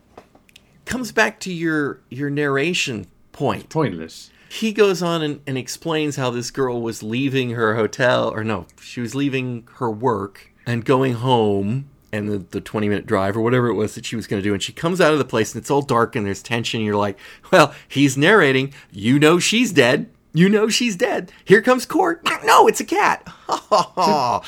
[0.85, 3.69] comes back to your your narration point.
[3.69, 4.31] Pointless.
[4.51, 8.67] He goes on and, and explains how this girl was leaving her hotel, or no,
[8.81, 13.41] she was leaving her work and going home, and the, the 20 minute drive or
[13.43, 14.55] whatever it was that she was going to do.
[14.55, 16.81] And she comes out of the place and it's all dark and there's tension.
[16.81, 17.19] And you're like,
[17.51, 18.73] well, he's narrating.
[18.91, 20.11] You know she's dead.
[20.33, 21.33] You know she's dead.
[21.45, 22.27] Here comes Cort.
[22.45, 23.27] No, it's a cat.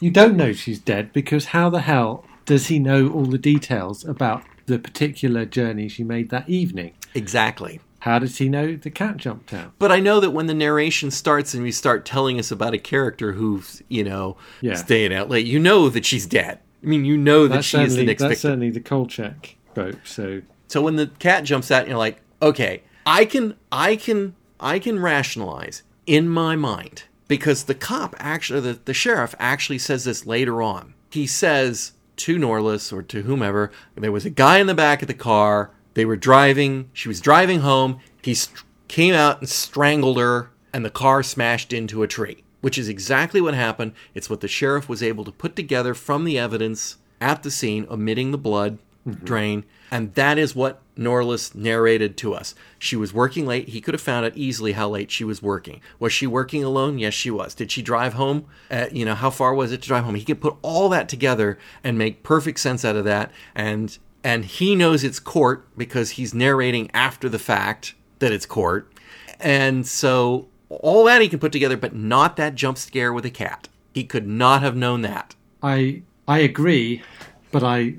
[0.00, 4.04] You don't know she's dead because how the hell does he know all the details
[4.04, 6.94] about the particular journey she made that evening?
[7.14, 7.80] exactly.
[8.00, 9.72] How does he know the cat jumped out?
[9.78, 12.78] But I know that when the narration starts and we start telling us about a
[12.78, 14.74] character who's, you know, Yeah.
[14.76, 16.60] staying out late, you know that she's dead.
[16.82, 18.48] I mean, you know that That's she is the next that's victim.
[18.50, 19.96] certainly the Kolchak boat.
[20.04, 24.78] So So when the cat jumps out, you're like, okay, I can, I can, I
[24.78, 30.24] can rationalize in my mind because the cop actually, the, the sheriff actually says this
[30.24, 30.94] later on.
[31.10, 35.08] He says to Norliss or to whomever, there was a guy in the back of
[35.08, 35.70] the car.
[35.94, 36.90] They were driving.
[36.92, 38.00] She was driving home.
[38.22, 42.44] He st- came out and strangled her, and the car smashed into a tree.
[42.60, 43.92] Which is exactly what happened.
[44.14, 47.86] It's what the sheriff was able to put together from the evidence at the scene,
[47.88, 48.78] omitting the blood
[49.24, 49.64] drain.
[49.90, 52.54] And that is what Norliss narrated to us.
[52.78, 53.68] She was working late.
[53.68, 55.80] He could have found out easily how late she was working.
[55.98, 56.98] Was she working alone?
[56.98, 57.54] Yes, she was.
[57.54, 58.46] Did she drive home?
[58.70, 60.16] Uh, you know, how far was it to drive home?
[60.16, 63.30] He could put all that together and make perfect sense out of that.
[63.54, 68.92] And and he knows it's Cort because he's narrating after the fact that it's Cort.
[69.38, 73.30] And so all that he can put together, but not that jump scare with a
[73.30, 73.68] cat.
[73.94, 75.34] He could not have known that.
[75.62, 77.02] I I agree,
[77.50, 77.94] but I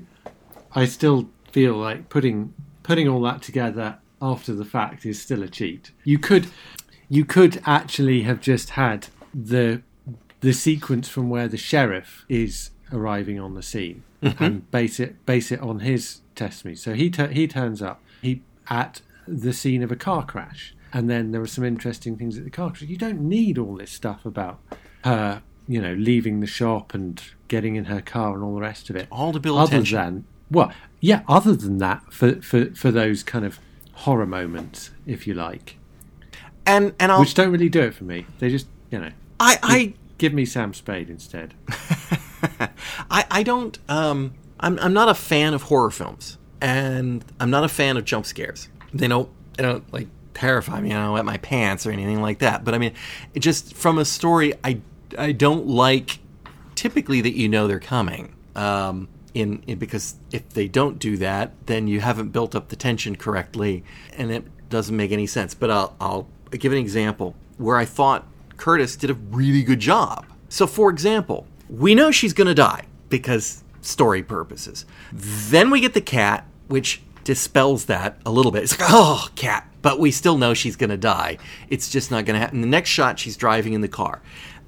[0.74, 2.54] I still feel like putting
[2.90, 5.92] putting all that together after the fact is still a cheat.
[6.02, 6.48] You could
[7.08, 9.82] you could actually have just had the
[10.40, 14.42] the sequence from where the sheriff is arriving on the scene mm-hmm.
[14.42, 16.74] and base it base it on his testimony.
[16.74, 21.08] So he tu- he turns up he at the scene of a car crash, and
[21.08, 22.82] then there are some interesting things at the car crash.
[22.82, 24.58] You don't need all this stuff about
[25.04, 28.90] her, you know, leaving the shop and getting in her car and all the rest
[28.90, 29.06] of it.
[29.12, 29.96] All to build other tension.
[29.96, 33.58] than well, yeah, other than that, for for for those kind of
[33.92, 35.76] horror moments, if you like,
[36.66, 38.26] And and I'll which don't really do it for me.
[38.38, 41.54] They just, you know, I I give me Sam Spade instead.
[43.10, 47.64] I, I don't um I'm I'm not a fan of horror films and I'm not
[47.64, 48.68] a fan of jump scares.
[48.92, 50.92] They don't they don't like terrify me.
[50.92, 52.64] I don't wet my pants or anything like that.
[52.64, 52.92] But I mean,
[53.34, 54.80] it just from a story, I
[55.18, 56.18] I don't like
[56.74, 58.34] typically that you know they're coming.
[58.54, 62.76] Um, in, in because if they don't do that, then you haven't built up the
[62.76, 63.84] tension correctly,
[64.16, 65.54] and it doesn't make any sense.
[65.54, 68.26] But I'll I'll give an example where I thought
[68.56, 70.26] Curtis did a really good job.
[70.48, 74.84] So, for example, we know she's going to die because story purposes.
[75.12, 78.64] Then we get the cat, which dispels that a little bit.
[78.64, 79.68] It's like, oh, cat.
[79.82, 81.38] But we still know she's going to die.
[81.68, 82.60] It's just not going to happen.
[82.60, 84.20] The next shot, she's driving in the car.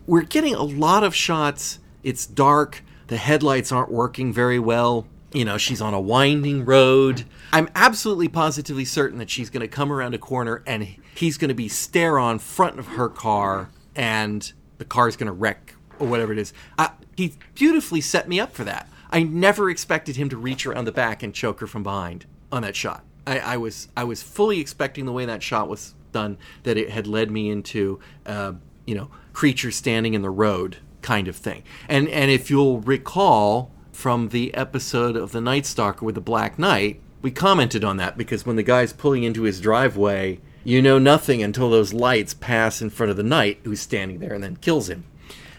[0.07, 1.79] We're getting a lot of shots.
[2.03, 2.83] It's dark.
[3.13, 5.07] The headlights aren't working very well.
[5.35, 7.27] You know, she's on a winding road.
[7.53, 11.51] I'm absolutely positively certain that she's going to come around a corner and he's going
[11.51, 16.07] to be stare on front of her car and the car's going to wreck or
[16.07, 16.55] whatever it is.
[16.79, 18.89] Uh, he beautifully set me up for that.
[19.11, 22.63] I never expected him to reach around the back and choke her from behind on
[22.63, 23.05] that shot.
[23.27, 26.89] I, I was I was fully expecting the way that shot was done that it
[26.89, 28.55] had led me into uh,
[28.87, 31.63] you know creature standing in the road kind of thing.
[31.89, 36.59] And and if you'll recall from the episode of the Night Stalker with the Black
[36.59, 40.99] Knight, we commented on that because when the guy's pulling into his driveway, you know
[40.99, 44.57] nothing until those lights pass in front of the knight who's standing there and then
[44.57, 45.05] kills him.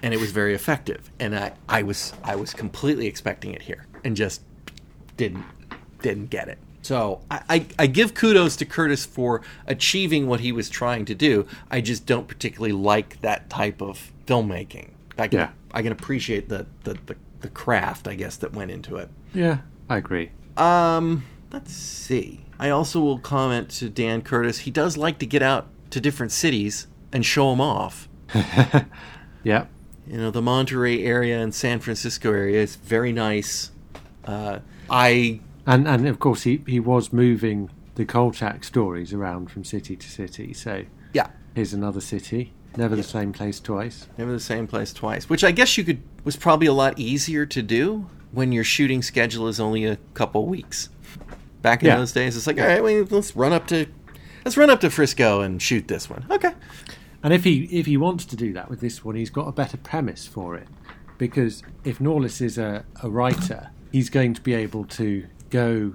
[0.01, 1.09] And it was very effective.
[1.19, 4.41] And I, I was I was completely expecting it here and just
[5.17, 5.45] didn't
[6.01, 6.59] didn't get it.
[6.81, 11.15] So I, I, I, give kudos to Curtis for achieving what he was trying to
[11.15, 11.47] do.
[11.71, 14.89] I just don't particularly like that type of filmmaking.
[15.17, 15.49] I can, yeah.
[15.73, 19.09] I can appreciate the, the, the, the craft, I guess, that went into it.
[19.33, 19.59] Yeah,
[19.89, 20.31] I agree.
[20.57, 22.45] Um, let's see.
[22.59, 24.59] I also will comment to Dan Curtis.
[24.59, 28.07] He does like to get out to different cities and show them off.
[29.43, 29.65] yeah.
[30.07, 33.71] You know, the Monterey area and San Francisco area is very nice.
[34.25, 34.59] Uh,
[34.89, 39.95] I and and of course he he was moving the Kolchak stories around from city
[39.95, 40.53] to city.
[40.53, 40.83] So
[41.13, 42.53] yeah, here's another city.
[42.75, 44.07] Never the same place twice.
[44.17, 45.29] Never the same place twice.
[45.29, 49.01] Which I guess you could was probably a lot easier to do when your shooting
[49.01, 50.89] schedule is only a couple weeks.
[51.61, 51.97] Back in yeah.
[51.97, 53.85] those days, it's like, all right, well, let's run up to
[54.43, 56.25] let's run up to Frisco and shoot this one.
[56.29, 56.53] Okay.
[57.21, 59.51] And if he if he wants to do that with this one, he's got a
[59.51, 60.67] better premise for it.
[61.17, 65.93] Because if Norliss is a, a writer, he's going to be able to go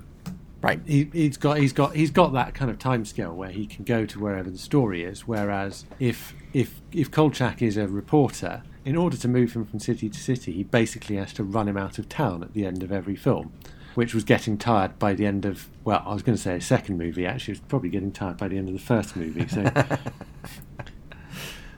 [0.60, 0.80] Right.
[0.86, 3.84] He, has got he's got he's got that kind of time scale where he can
[3.84, 5.26] go to wherever the story is.
[5.26, 10.08] Whereas if if if Kolchak is a reporter, in order to move him from city
[10.08, 12.90] to city, he basically has to run him out of town at the end of
[12.90, 13.52] every film,
[13.94, 16.60] which was getting tired by the end of well, I was going to say a
[16.60, 17.26] second movie.
[17.26, 19.46] Actually, it was probably getting tired by the end of the first movie.
[19.48, 19.62] So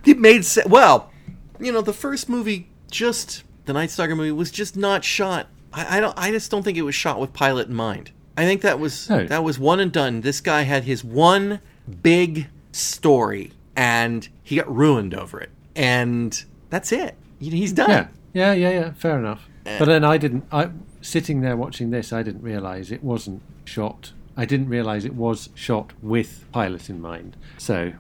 [0.04, 0.68] it made sense.
[0.68, 1.10] Well,
[1.58, 5.98] you know, the first movie, just the Night Stalker movie, was just not shot I,
[5.98, 6.14] I don't.
[6.16, 8.10] I just don't think it was shot with pilot in mind.
[8.36, 9.26] I think that was no.
[9.26, 10.22] that was one and done.
[10.22, 11.60] This guy had his one
[12.02, 17.16] big story, and he got ruined over it, and that's it.
[17.38, 17.88] He's done.
[17.88, 18.92] Yeah, yeah, yeah, yeah.
[18.92, 19.48] Fair enough.
[19.64, 20.44] Uh, but then I didn't.
[20.52, 20.70] I
[21.00, 24.12] sitting there watching this, I didn't realize it wasn't shot.
[24.36, 27.38] I didn't realize it was shot with pilot in mind.
[27.56, 27.94] So,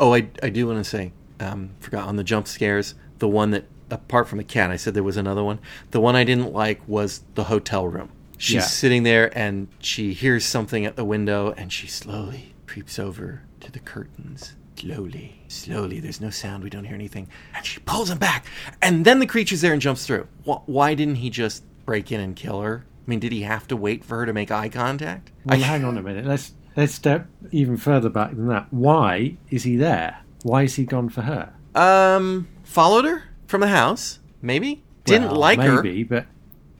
[0.00, 2.96] oh, I I do want to say, um, forgot on the jump scares.
[3.18, 5.60] The one that apart from the cat, I said there was another one.
[5.92, 8.10] The one I didn't like was the hotel room.
[8.36, 8.60] She's yeah.
[8.62, 13.70] sitting there and she hears something at the window and she slowly creeps over to
[13.70, 14.54] the curtains.
[14.80, 16.00] Slowly, slowly.
[16.00, 16.64] There's no sound.
[16.64, 17.28] We don't hear anything.
[17.54, 18.46] And she pulls him back.
[18.80, 20.26] And then the creature's there and jumps through.
[20.44, 22.86] Why didn't he just break in and kill her?
[22.86, 25.32] I mean, did he have to wait for her to make eye contact?
[25.44, 25.62] Well, I...
[25.62, 26.24] hang on a minute.
[26.24, 28.68] Let's let's step even further back than that.
[28.72, 30.22] Why is he there?
[30.44, 31.52] Why is he gone for her?
[31.74, 34.20] Um, followed her from the house.
[34.40, 35.82] Maybe didn't well, like maybe, her.
[35.82, 36.26] Maybe, but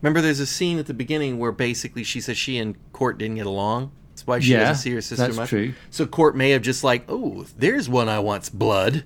[0.00, 3.36] remember, there's a scene at the beginning where basically she says she and Cort didn't
[3.36, 3.92] get along.
[4.10, 5.48] That's why she yeah, doesn't see her sister that's much.
[5.48, 5.74] True.
[5.90, 9.04] So Cort may have just like, oh, there's one I want's blood.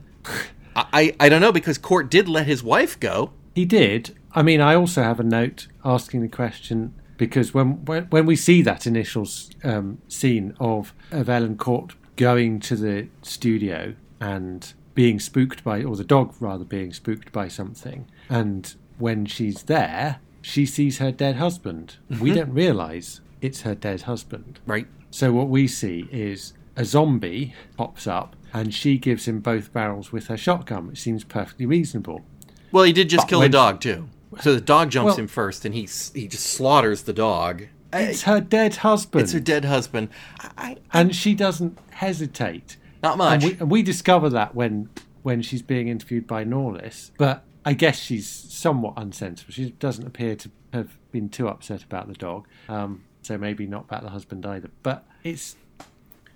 [0.74, 3.32] I, I I don't know because Cort did let his wife go.
[3.54, 4.16] He did.
[4.32, 8.36] I mean, I also have a note asking the question because when when, when we
[8.36, 9.28] see that initial
[9.62, 15.96] um, scene of of Ellen Cort going to the studio and being spooked by, or
[15.96, 18.06] the dog rather being spooked by something.
[18.28, 21.96] And when she's there, she sees her dead husband.
[22.10, 22.22] Mm-hmm.
[22.22, 24.58] We don't realize it's her dead husband.
[24.66, 24.86] Right.
[25.10, 30.12] So what we see is a zombie pops up and she gives him both barrels
[30.12, 32.24] with her shotgun, which seems perfectly reasonable.
[32.72, 34.08] Well, he did just but kill the dog too.
[34.40, 35.82] So the dog jumps well, in first, and he
[36.14, 37.66] he just slaughters the dog.
[37.92, 39.22] It's her dead husband.
[39.22, 40.08] It's her dead husband.
[40.40, 42.76] I, I, and she doesn't hesitate.
[43.00, 43.44] Not much.
[43.44, 44.88] And we, and we discover that when
[45.22, 49.52] when she's being interviewed by Norliss, but I guess she's somewhat unsensible.
[49.52, 53.84] She doesn't appear to have been too upset about the dog, um, so maybe not
[53.84, 54.70] about the husband either.
[54.82, 55.56] But it's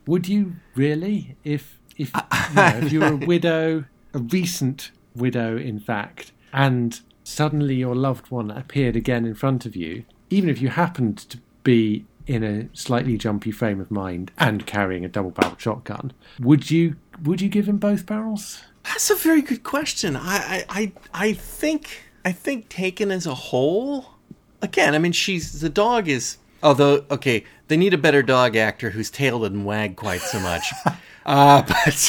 [0.06, 3.84] Would you really, if if you know, if you were a widow,
[4.14, 9.76] a recent widow, in fact, and suddenly your loved one appeared again in front of
[9.76, 14.66] you, even if you happened to be in a slightly jumpy frame of mind and
[14.66, 18.62] carrying a double-barreled shotgun, would you would you give him both barrels?
[18.84, 20.16] That's a very good question.
[20.16, 24.14] I, I, I, I think, I think taken as a whole,
[24.62, 26.38] again, I mean, she's the dog is.
[26.62, 30.72] Although, okay, they need a better dog actor whose tail doesn't wag quite so much.
[31.26, 31.62] uh,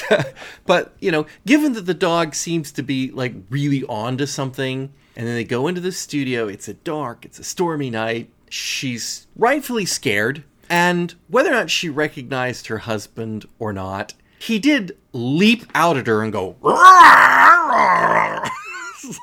[0.09, 0.33] but,
[0.65, 4.91] but you know, given that the dog seems to be like really on to something,
[5.15, 6.47] and then they go into the studio.
[6.47, 8.29] It's a dark, it's a stormy night.
[8.49, 14.97] She's rightfully scared, and whether or not she recognized her husband or not, he did
[15.13, 16.55] leap out at her and go.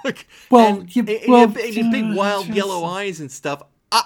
[0.05, 3.63] like, Well, and, you- and- and well, his big uh, wild yellow eyes and stuff.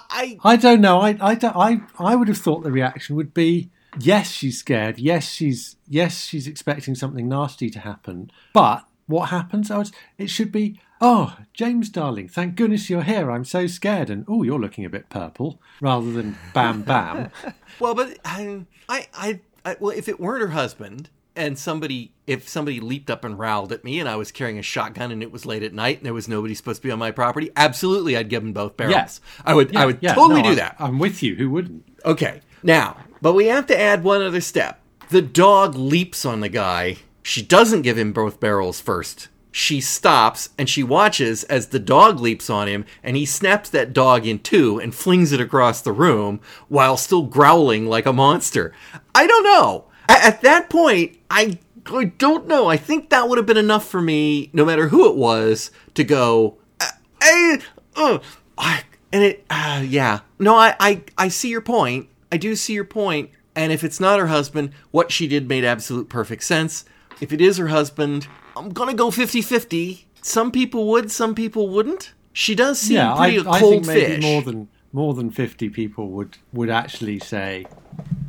[0.09, 0.99] I, I I don't know.
[1.01, 3.69] I, I, don't- I, I would have thought the reaction would be
[3.99, 4.99] yes, she's scared.
[4.99, 8.31] Yes, she's yes, she's expecting something nasty to happen.
[8.53, 9.69] But what happens?
[9.71, 13.31] Oh, it's, it should be oh, James, darling, thank goodness you're here.
[13.31, 17.31] I'm so scared, and oh, you're looking a bit purple, rather than bam bam.
[17.79, 22.47] Well, but I, I, I, I, well, if it weren't her husband and somebody, if
[22.47, 25.31] somebody leaped up and rowled at me and I was carrying a shotgun and it
[25.31, 28.17] was late at night and there was nobody supposed to be on my property, absolutely,
[28.17, 28.95] I'd give them both barrels.
[28.95, 29.21] Yes.
[29.45, 30.75] I would, I would Yeah, totally no, do that.
[30.79, 31.35] I'm with you.
[31.35, 31.83] Who wouldn't?
[32.05, 34.81] Okay, now, but we have to add one other step.
[35.09, 36.97] The dog leaps on the guy.
[37.23, 39.27] She doesn't give him both barrels first.
[39.51, 43.91] She stops and she watches as the dog leaps on him and he snaps that
[43.91, 48.73] dog in two and flings it across the room while still growling like a monster.
[49.13, 49.85] I don't know.
[50.11, 52.67] A- At that point, I, I don't know.
[52.67, 56.03] I think that would have been enough for me, no matter who it was, to
[56.03, 56.87] go, uh,
[57.21, 57.57] eh,
[57.95, 58.19] uh,
[58.57, 58.83] I-
[59.13, 60.19] and it, uh, yeah.
[60.39, 62.07] No, I, I, I see your point.
[62.31, 63.29] I do see your point.
[63.55, 66.85] And if it's not her husband, what she did made absolute perfect sense.
[67.19, 70.05] If it is her husband, I'm gonna go 50-50.
[70.21, 72.13] Some people would, some people wouldn't.
[72.31, 74.23] She does seem yeah, pretty a I cold think maybe fish.
[74.23, 77.65] more than more than fifty people would would actually say,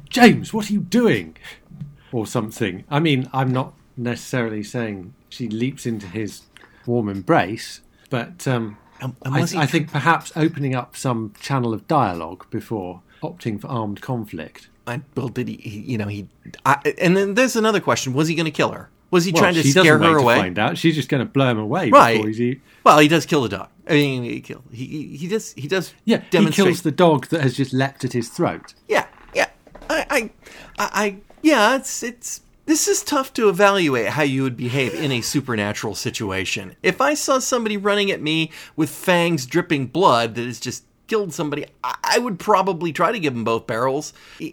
[0.08, 1.36] James, what are you doing?
[2.12, 2.84] Or something.
[2.90, 6.42] I mean, I'm not necessarily saying she leaps into his
[6.86, 11.88] warm embrace, but um, Um, I, he I think perhaps opening up some channel of
[11.88, 14.68] dialogue before opting for armed conflict.
[14.86, 15.78] I, well, did he, he?
[15.80, 16.28] You know, he.
[16.66, 18.90] I, and then there's another question: Was he going to kill her?
[19.10, 20.36] Was he Well, trying to scare her away?
[20.36, 20.78] find out.
[20.78, 22.16] She's just going to blow him away Right.
[22.16, 23.68] before he's Well, he does kill the dog.
[23.86, 24.62] I mean, he kill.
[24.72, 25.52] He he, does.
[25.52, 25.92] He does.
[26.04, 26.22] yeah.
[26.30, 28.74] He kills the dog that has just leapt at his throat.
[28.88, 29.48] Yeah, yeah.
[29.90, 30.30] I, I,
[30.78, 31.76] I, yeah.
[31.76, 32.40] It's it's.
[32.64, 36.76] This is tough to evaluate how you would behave in a supernatural situation.
[36.82, 41.34] If I saw somebody running at me with fangs dripping blood that has just killed
[41.34, 44.12] somebody, I, I would probably try to give them both barrels,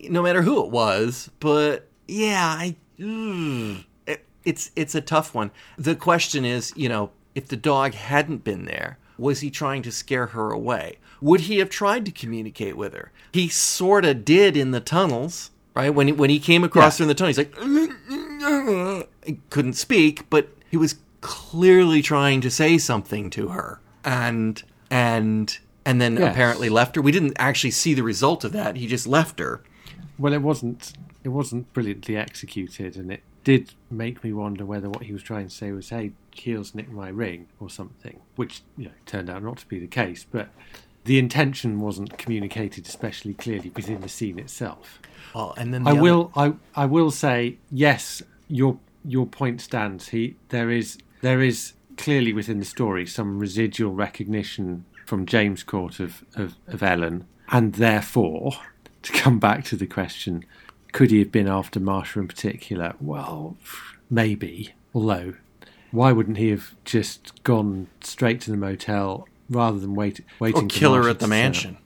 [0.10, 1.30] no matter who it was.
[1.40, 2.76] But yeah, I.
[3.00, 4.18] Mm, ugh.
[4.44, 5.52] It's it's a tough one.
[5.78, 9.92] The question is, you know, if the dog hadn't been there, was he trying to
[9.92, 10.98] scare her away?
[11.22, 13.12] Would he have tried to communicate with her?
[13.34, 15.90] He sort of did in the tunnels, right?
[15.90, 17.54] When he, when he came across her in the tunnel, he's like,
[19.26, 25.60] he couldn't speak, but he was clearly trying to say something to her, and and
[25.86, 26.32] and then Yes.
[26.32, 27.02] apparently left her.
[27.02, 28.76] We didn't actually see the result of that.
[28.78, 29.62] He just left her.
[30.18, 30.94] Well, it wasn't.
[31.24, 35.48] It wasn't brilliantly executed, and it did make me wonder whether what he was trying
[35.48, 39.44] to say was, "Hey, Keel's nicked my ring" or something, which you know turned out
[39.44, 40.26] not to be the case.
[40.30, 40.50] But
[41.10, 45.00] the intention wasn't communicated especially clearly within the scene itself.
[45.34, 46.32] Oh, and then the I other- will.
[46.36, 48.22] I I will say yes.
[48.48, 50.10] Your your point stands.
[50.10, 56.00] He there is there is clearly within the story some residual recognition from James Cort
[56.00, 58.52] of, of, of Ellen, and therefore
[59.02, 60.46] to come back to the question,
[60.92, 62.94] could he have been after Marsha in particular?
[63.02, 63.58] Well,
[64.12, 64.76] maybe.
[64.94, 65.34] Although,
[65.90, 70.62] why wouldn't he have just gone straight to the motel rather than wait waiting or
[70.64, 71.44] for kill her Marsha at the to turn up?
[71.44, 71.78] mansion.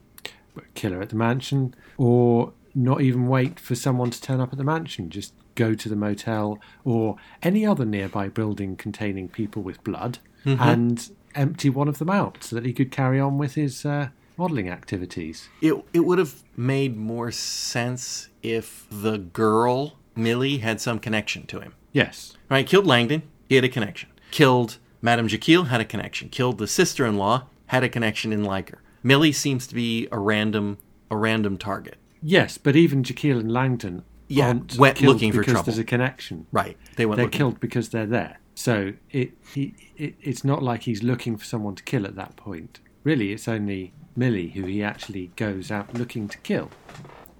[0.74, 4.58] kill her at the mansion, or not even wait for someone to turn up at
[4.58, 5.10] the mansion.
[5.10, 11.10] Just go to the motel or any other nearby building containing people with blood and
[11.36, 14.68] empty one of them out so that he could carry on with his uh, modelling
[14.68, 15.48] activities.
[15.62, 21.60] It it would have made more sense if the girl Millie had some connection to
[21.60, 21.74] him.
[21.92, 22.36] Yes.
[22.50, 22.66] Right?
[22.66, 24.10] Killed Langdon, he had a connection.
[24.32, 26.28] Killed Madame Jeckiel, had a connection.
[26.28, 28.80] Killed the sister-in-law, had a connection in Liker.
[29.02, 30.78] Millie seems to be a random
[31.10, 31.96] a random target.
[32.22, 35.66] Yes, but even Jeckiel and Langdon Yeah, aren't went killed looking for because trouble.
[35.66, 36.46] there's a connection.
[36.50, 36.76] Right?
[36.96, 37.38] They went They're looking.
[37.38, 38.38] killed because they're there.
[38.54, 42.36] So it, he, it it's not like he's looking for someone to kill at that
[42.36, 42.80] point.
[43.02, 46.70] Really, it's only Millie who he actually goes out looking to kill,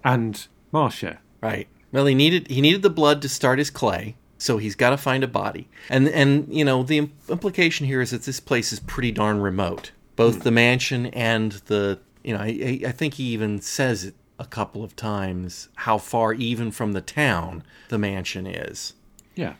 [0.03, 1.19] and Marcia.
[1.41, 1.67] Right.
[1.91, 4.97] Well, he needed he needed the blood to start his clay, so he's got to
[4.97, 5.69] find a body.
[5.89, 9.91] And and you know the implication here is that this place is pretty darn remote,
[10.15, 14.45] both the mansion and the you know I, I think he even says it a
[14.45, 18.93] couple of times how far even from the town the mansion is.
[19.35, 19.53] Yeah.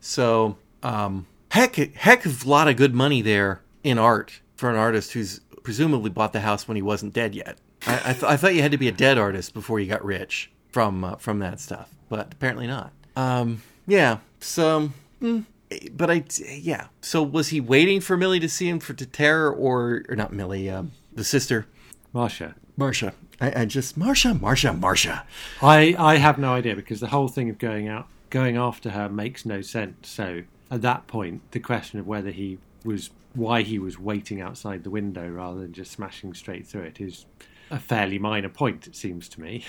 [0.00, 4.76] So um, heck heck of a lot of good money there in art for an
[4.76, 7.58] artist who's presumably bought the house when he wasn't dead yet.
[7.86, 10.04] I, I, th- I thought you had to be a dead artist before you got
[10.04, 12.92] rich from uh, from that stuff, but apparently not.
[13.16, 14.18] Um, yeah.
[14.40, 14.90] So,
[15.20, 15.44] mm,
[15.92, 16.88] but I yeah.
[17.00, 20.32] So was he waiting for Millie to see him for to terror or or not
[20.32, 21.66] Millie, um, the sister,
[22.12, 22.54] Marcia.
[22.76, 23.14] Marcia?
[23.40, 25.24] I, I just Marcia, Marcia, Marcia.
[25.62, 29.08] I, I have no idea because the whole thing of going out going after her
[29.08, 30.08] makes no sense.
[30.08, 34.82] So at that point, the question of whether he was why he was waiting outside
[34.82, 37.26] the window rather than just smashing straight through it is
[37.70, 39.64] a fairly minor point, it seems to me.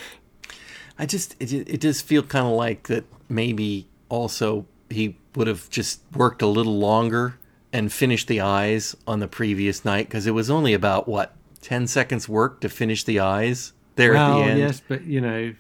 [0.98, 5.70] I just it it does feel kind of like that maybe also he would have
[5.70, 7.36] just worked a little longer
[7.74, 11.88] and finished the eyes on the previous night because it was only about what 10
[11.88, 14.60] seconds work to finish the eyes there well, at the end.
[14.60, 15.54] yes, but you know,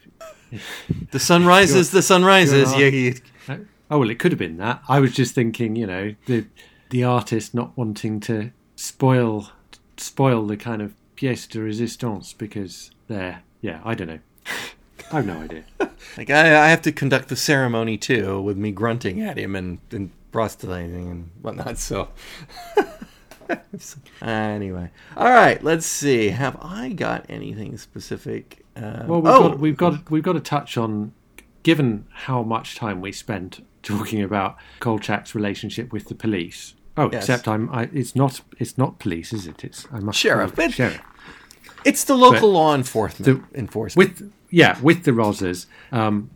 [1.12, 2.74] The sun rises, the sun rises.
[2.74, 3.16] Yeah, you-
[3.90, 4.82] oh well, it could have been that.
[4.90, 6.46] I was just thinking, you know, the
[6.90, 9.50] the artist not wanting to spoil
[9.98, 14.20] spoil the kind of pièce de résistance because they're yeah, I don't know.
[15.12, 15.64] I have no idea.
[16.18, 19.80] like I, I have to conduct the ceremony too with me grunting at him and,
[19.92, 21.78] and prostulating and whatnot.
[21.78, 22.10] So.
[24.22, 25.62] anyway, all right.
[25.64, 26.30] Let's see.
[26.30, 28.64] Have I got anything specific?
[28.76, 31.14] Uh, Well, we've oh, got we've got we've got to touch on,
[31.64, 36.76] given how much time we spent talking about Kolchak's relationship with the police.
[36.98, 37.24] Oh, Yes.
[37.24, 37.70] except I'm.
[37.74, 38.42] I, it's not.
[38.60, 39.64] It's not police, is it?
[39.64, 41.02] It's I must Sheriff, but- sheriff.
[41.84, 43.26] It's the local But law enforcement.
[43.52, 44.20] The, enforcement.
[44.20, 46.30] with yeah with the Rosas um,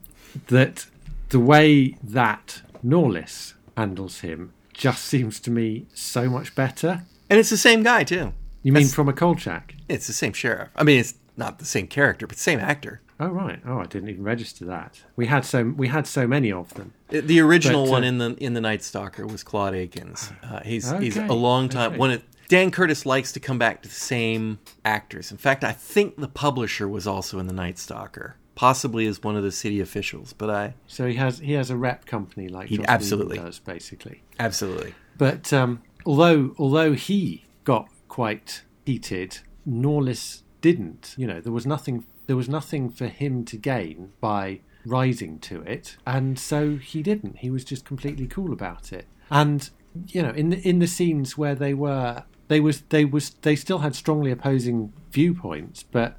[0.47, 0.87] that
[1.29, 7.03] the way that Norliss handles him just seems to me so much better.
[7.29, 8.33] and it's the same guy too.
[8.63, 9.75] You mean from a Kolchak?
[9.87, 10.69] It's the same sheriff.
[10.75, 13.01] I mean, it's not the same character, but same actor.
[13.19, 13.59] Oh right.
[13.65, 15.03] Oh, I didn't even register that.
[15.15, 16.93] We had so we had so many of them.
[17.13, 20.31] Uh, The original But, uh, one in the in the Night Stalker was Claude Akins.
[20.43, 21.91] Uh, he's he's a long time.
[21.91, 21.99] okay.
[21.99, 25.31] When it, Dan Curtis likes to come back to the same actors.
[25.31, 29.35] In fact, I think the publisher was also in the Night Stalker, possibly as one
[29.35, 30.33] of the city officials.
[30.33, 33.37] But I So he has he has a rep company like He Joss absolutely.
[33.37, 34.21] Does basically.
[34.39, 41.15] absolutely But um, although although he got quite heated, Norliss didn't.
[41.17, 45.61] You know, there was nothing there was nothing for him to gain by rising to
[45.61, 47.39] it, and so he didn't.
[47.39, 49.05] He was just completely cool about it.
[49.29, 49.69] And
[50.07, 53.55] you know, in the in the scenes where they were they was they was they
[53.55, 56.17] still had strongly opposing viewpoints, but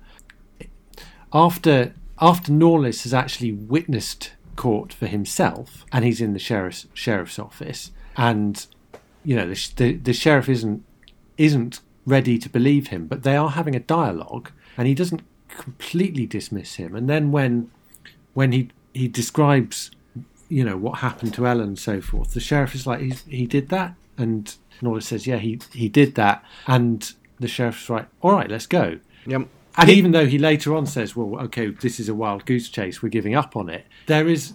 [1.32, 7.38] after after Norliss has actually witnessed Cort for himself, and he's in the sheriff's sheriff's
[7.38, 8.66] office, and
[9.24, 10.82] you know the, the the sheriff isn't
[11.36, 16.26] isn't ready to believe him, but they are having a dialogue, and he doesn't completely
[16.26, 16.96] dismiss him.
[16.96, 17.70] And then when
[18.34, 19.90] when he he describes
[20.48, 23.46] you know what happened to Ellen and so forth, the sheriff is like he he
[23.46, 28.32] did that, and Norliss says yeah he he did that, and the sheriff's right, all
[28.32, 28.98] right let's go.
[29.26, 29.48] yep.
[29.78, 33.02] And even though he later on says, "Well, okay, this is a wild goose chase.
[33.02, 34.54] We're giving up on it," there is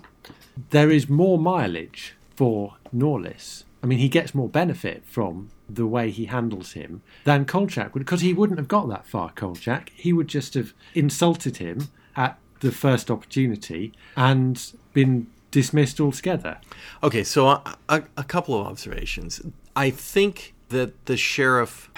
[0.71, 3.63] there is more mileage for Norliss.
[3.83, 8.01] I mean, he gets more benefit from the way he handles him than Kolchak would,
[8.01, 9.31] because he wouldn't have got that far.
[9.31, 16.57] Kolchak, he would just have insulted him at the first opportunity and been dismissed altogether.
[17.03, 19.41] Okay, so a, a, a couple of observations.
[19.75, 21.91] I think that the sheriff,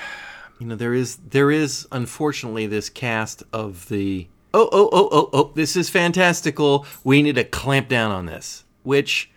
[0.60, 5.30] you know, there is there is unfortunately this cast of the oh oh oh oh
[5.34, 6.86] oh this is fantastical.
[7.04, 9.32] We need to clamp down on this, which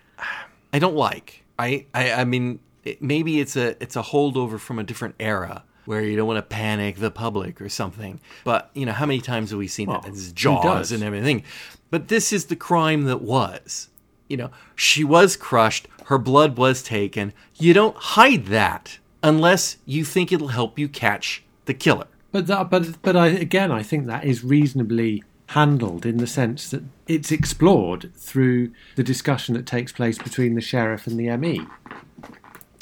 [0.73, 1.43] I don't like.
[1.57, 5.63] I I, I mean it, maybe it's a it's a holdover from a different era
[5.85, 8.19] where you don't want to panic the public or something.
[8.43, 10.09] But you know how many times have we seen Well, that?
[10.09, 11.43] It's Jaws and everything.
[11.89, 13.87] But this is the crime that was
[14.29, 17.33] you know, she was crushed, her blood was taken.
[17.55, 22.07] You don't hide that unless you think it'll help you catch the killer.
[22.31, 26.69] But that, but but I, again, I think that is reasonably handled in the sense
[26.69, 31.61] that it's explored through the discussion that takes place between the sheriff and the ME.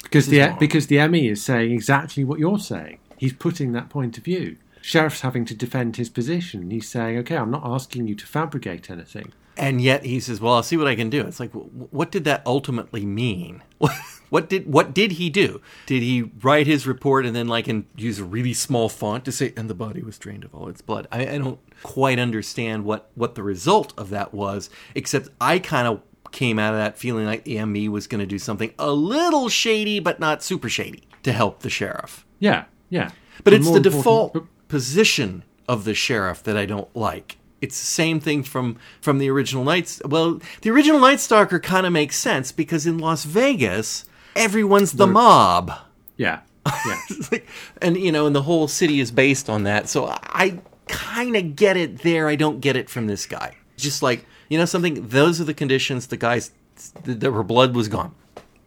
[0.02, 2.98] Because the because the ME is saying exactly what you're saying.
[3.16, 4.56] He's putting that point of view.
[4.82, 6.70] Sheriff's having to defend his position.
[6.70, 9.32] He's saying, "Okay, I'm not asking you to fabricate anything.
[9.56, 12.24] And yet he says, "Well, I'll see what I can do." It's like, what did
[12.24, 13.62] that ultimately mean?
[14.30, 15.60] what did what did he do?
[15.86, 19.32] Did he write his report and then like and use a really small font to
[19.32, 21.08] say, "And the body was drained of all its blood"?
[21.10, 25.88] I, I don't quite understand what what the result of that was, except I kind
[25.88, 26.02] of
[26.32, 29.48] came out of that feeling like the ME was going to do something a little
[29.48, 32.26] shady, but not super shady to help the sheriff.
[32.38, 33.10] Yeah, yeah.
[33.44, 37.38] But it's the default position of the sheriff that I don't like.
[37.60, 40.02] It's the same thing from from the original Nights.
[40.04, 44.04] Well, the original Night Stalker kind of makes sense because in Las Vegas,
[44.34, 45.72] everyone's the mob.
[46.16, 46.40] Yeah,
[46.86, 46.98] yeah.
[47.32, 47.46] Like-
[47.80, 49.88] and you know, and the whole city is based on that.
[49.88, 52.28] So I kind of get it there.
[52.28, 53.56] I don't get it from this guy.
[53.76, 55.08] Just like you know, something.
[55.08, 56.06] Those are the conditions.
[56.08, 56.52] The guys,
[57.04, 58.14] that her blood was gone.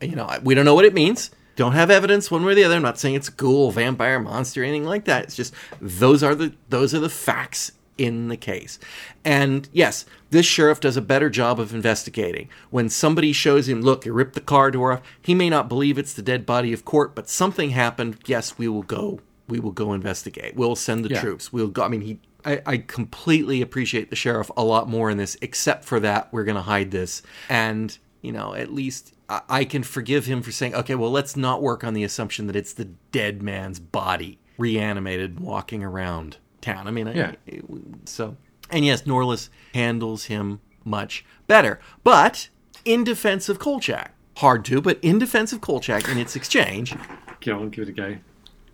[0.01, 1.29] You know, we don't know what it means.
[1.55, 2.75] Don't have evidence one way or the other.
[2.75, 5.25] I'm not saying it's ghoul, vampire, monster, anything like that.
[5.25, 8.79] It's just those are the those are the facts in the case.
[9.25, 12.49] And yes, this sheriff does a better job of investigating.
[12.69, 15.97] When somebody shows him, look, you ripped the car door off, he may not believe
[15.97, 18.17] it's the dead body of Cort, but something happened.
[18.25, 19.19] Yes, we will go.
[19.47, 20.55] We will go investigate.
[20.55, 21.21] We'll send the Yeah.
[21.21, 21.51] troops.
[21.51, 21.83] We'll go.
[21.83, 22.19] I mean, he.
[22.45, 25.35] I, I completely appreciate the sheriff a lot more in this.
[25.41, 29.65] Except for that, we're going to hide this, and you know, at least I, I
[29.65, 32.71] can forgive him for saying, okay, well, let's not work on the assumption that it's
[32.73, 36.87] the dead man's body reanimated, walking around town.
[36.87, 37.31] I mean, I- Yeah.
[38.05, 38.35] so,
[38.69, 41.79] and yes, Norliss handles him much better.
[42.03, 42.49] But
[42.85, 46.95] in defense of Kolchak, hard to, but in defense of Kolchak in its exchange,
[47.41, 48.17] Go on, give it a go.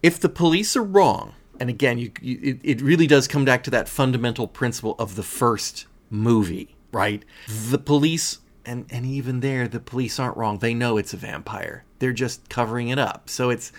[0.04, 3.64] if the police are wrong, and again, you, you it, it really does come back
[3.64, 7.24] to that fundamental principle of the first movie, right?
[7.70, 10.60] The police, and and even there, the police aren't wrong.
[10.60, 11.84] They know it's a vampire.
[12.00, 13.30] They're just covering it up.
[13.30, 13.72] So it's,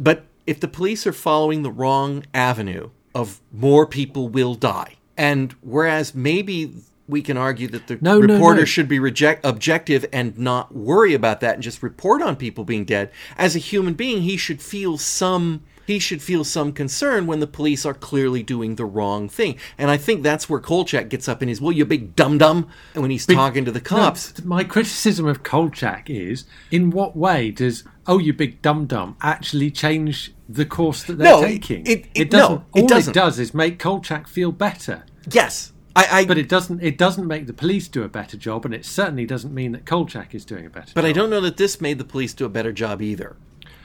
[0.00, 5.52] but if the police are following the wrong avenue of more people will die, and
[5.60, 6.74] whereas maybe
[7.06, 8.64] we can argue that the No, no, reporter no.
[8.64, 12.84] should be reject objective and not worry about that and just report on people being
[12.84, 13.10] dead.
[13.36, 17.46] As a human being, he should feel some he should feel some concern when the
[17.46, 19.56] police are clearly doing the wrong thing.
[19.76, 22.68] And I think that's where Kolchak gets up in his well, you big dum dum,
[22.94, 24.38] and when he's talking to the cops.
[24.38, 29.16] No, my criticism of Kolchak is in what way does oh you big dum dum
[29.20, 31.86] actually change the course that they're No, taking?
[31.86, 32.54] it- it- doesn't.
[32.56, 33.10] no, it all doesn't.
[33.10, 35.04] it does is make Kolchak feel better.
[35.30, 35.72] Yes.
[35.96, 36.82] I, I But it doesn't.
[36.82, 39.86] It doesn't make the police do a better job, and it certainly doesn't mean that
[39.86, 40.90] Kolchak is doing a better.
[40.94, 41.08] but job.
[41.08, 43.36] I don't know that this made the police do a better job either.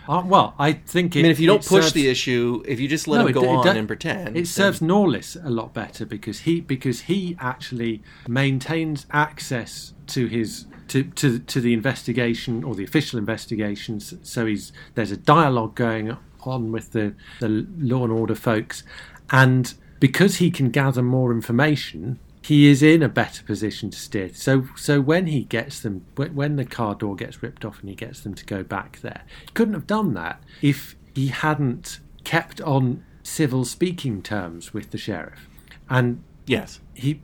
[0.08, 1.16] Uh, well, I think.
[1.16, 3.24] It, I mean, if you don't push serves- the issue, if you just let No,
[3.26, 6.04] him it- go it on do- and pretend, It then- serves Norliss a lot better
[6.04, 12.74] because he because he actually maintains access to his to, to to the investigation or
[12.74, 14.16] the official investigations.
[14.24, 16.18] So he's there's a dialogue going
[16.48, 18.84] on with the the law and order folks,
[19.32, 22.20] and because he can gather more information.
[22.42, 24.30] He is in a better position to steer.
[24.34, 27.90] So, so when he gets them, when when the car door gets ripped off and
[27.90, 32.00] he gets them to go back there, he couldn't have done that if he hadn't
[32.24, 35.50] kept on civil speaking terms with the sheriff
[35.90, 36.80] and yes.
[36.94, 37.22] he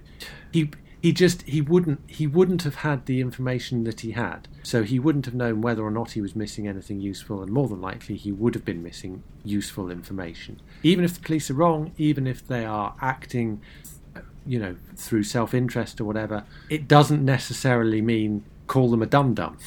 [0.52, 0.72] he
[1.06, 4.48] he just he wouldn't he wouldn't have had the information that he had.
[4.64, 7.68] So he wouldn't have known whether or not he was missing anything useful and more
[7.68, 10.60] than likely he would have been missing useful information.
[10.82, 13.62] Even if the police are wrong even if they are acting
[14.48, 19.60] you know through self-interest or whatever it doesn't necessarily mean call them a dum-dum.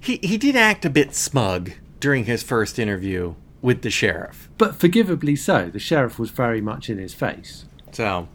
[0.00, 4.48] He he did act a bit smug during his first interview with the sheriff.
[4.56, 5.68] but forgivably so.
[5.68, 7.66] The sheriff was very much in his face.
[7.90, 8.26] So,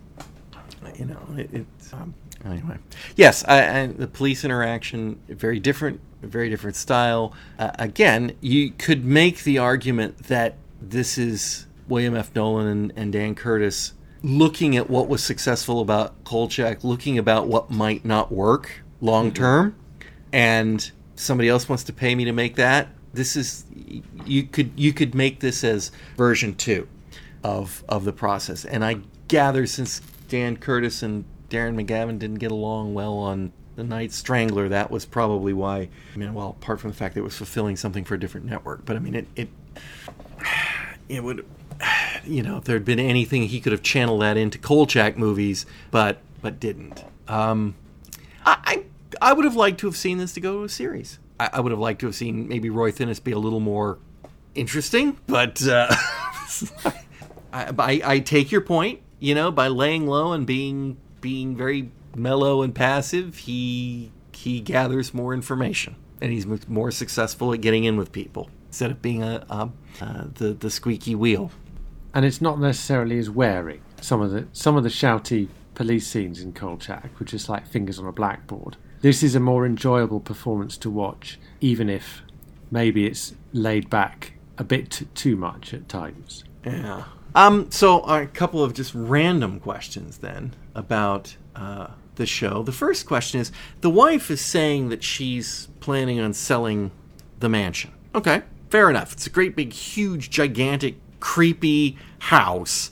[1.00, 2.14] you know, it, it's um,
[2.46, 2.78] anyway.
[3.16, 7.34] Yes, I, and the police interaction very different, very different style.
[7.58, 12.36] Uh, again, you could make the argument that this is William F.
[12.36, 17.70] Nolan and, and Dan Curtis looking at what was successful about Kolchak, looking about what
[17.70, 19.76] might not work long term,
[20.34, 22.90] and somebody else wants to pay me to make that.
[23.14, 23.66] This is
[24.26, 26.88] you could you could make this as version two
[27.44, 28.66] of of the process.
[28.66, 33.84] And I gather since Dan Curtis and Darren McGavin didn't get along well on the
[33.84, 35.89] Night Strangler, that was probably why.
[36.14, 38.48] I mean, well, apart from the fact that it was fulfilling something for a different
[38.48, 39.50] network, but I mean, it it
[41.08, 41.45] it would.
[42.26, 45.68] You know, if there had been anything, he could have channeled that into Kolchak movies,
[45.91, 47.06] but but didn't.
[47.28, 47.76] Um,
[48.43, 48.84] I,
[49.22, 51.20] I I would have liked to have seen this to go to a series.
[51.39, 54.00] I, I would have liked to have seen maybe Roy Thinnes be a little more
[54.56, 55.88] interesting, but uh,
[57.54, 59.02] I, I, I take your point.
[59.20, 65.13] You know, by laying low and being being very mellow and passive, he he gathers
[65.13, 69.45] more information and he's more successful at getting in with people instead of being a,
[69.49, 69.69] a
[69.99, 71.51] uh, the the squeaky wheel.
[72.13, 73.82] and it's not necessarily as wary.
[73.99, 77.99] Some of the some of the shouty police scenes in Kolchak were just like fingers
[77.99, 78.78] on a blackboard.
[79.01, 82.21] This is a more enjoyable performance to watch, even if
[82.71, 86.45] maybe it's laid back a bit t- too much at times.
[86.72, 87.03] Yeah.
[87.36, 87.70] Um.
[87.72, 92.63] So a couple of just random questions then about uh, the show.
[92.63, 93.51] The first question is:
[93.82, 96.91] the wife is saying that she's planning on selling
[97.39, 97.91] the mansion.
[98.15, 99.13] Okay, fair enough.
[99.13, 102.91] It's a great big, huge, gigantic, creepy house,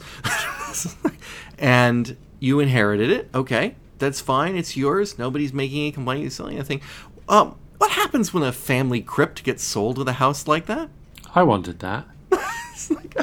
[1.57, 3.29] and you inherited it.
[3.33, 4.55] Okay, that's fine.
[4.55, 5.17] It's yours.
[5.17, 6.21] Nobody's making any complaint.
[6.21, 6.81] You're selling anything.
[7.27, 7.57] Um.
[7.77, 10.89] What happens when a family crypt gets sold with a house like that?
[11.35, 12.07] I wanted that.
[12.31, 13.13] it's, like,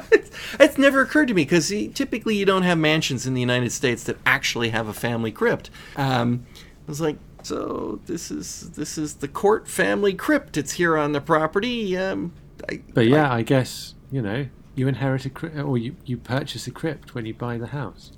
[0.60, 4.04] it's never occurred to me because typically you don't have mansions in the United States
[4.04, 5.70] that actually have a family crypt.
[5.96, 10.56] Um, I was like, so this is this is the Cort family crypt.
[10.56, 11.96] It's here on the property.
[11.96, 12.32] Um,
[12.68, 16.66] I, But yeah, I guess you know you inherit a crypt, or you you purchase
[16.66, 18.12] a crypt when you buy the house.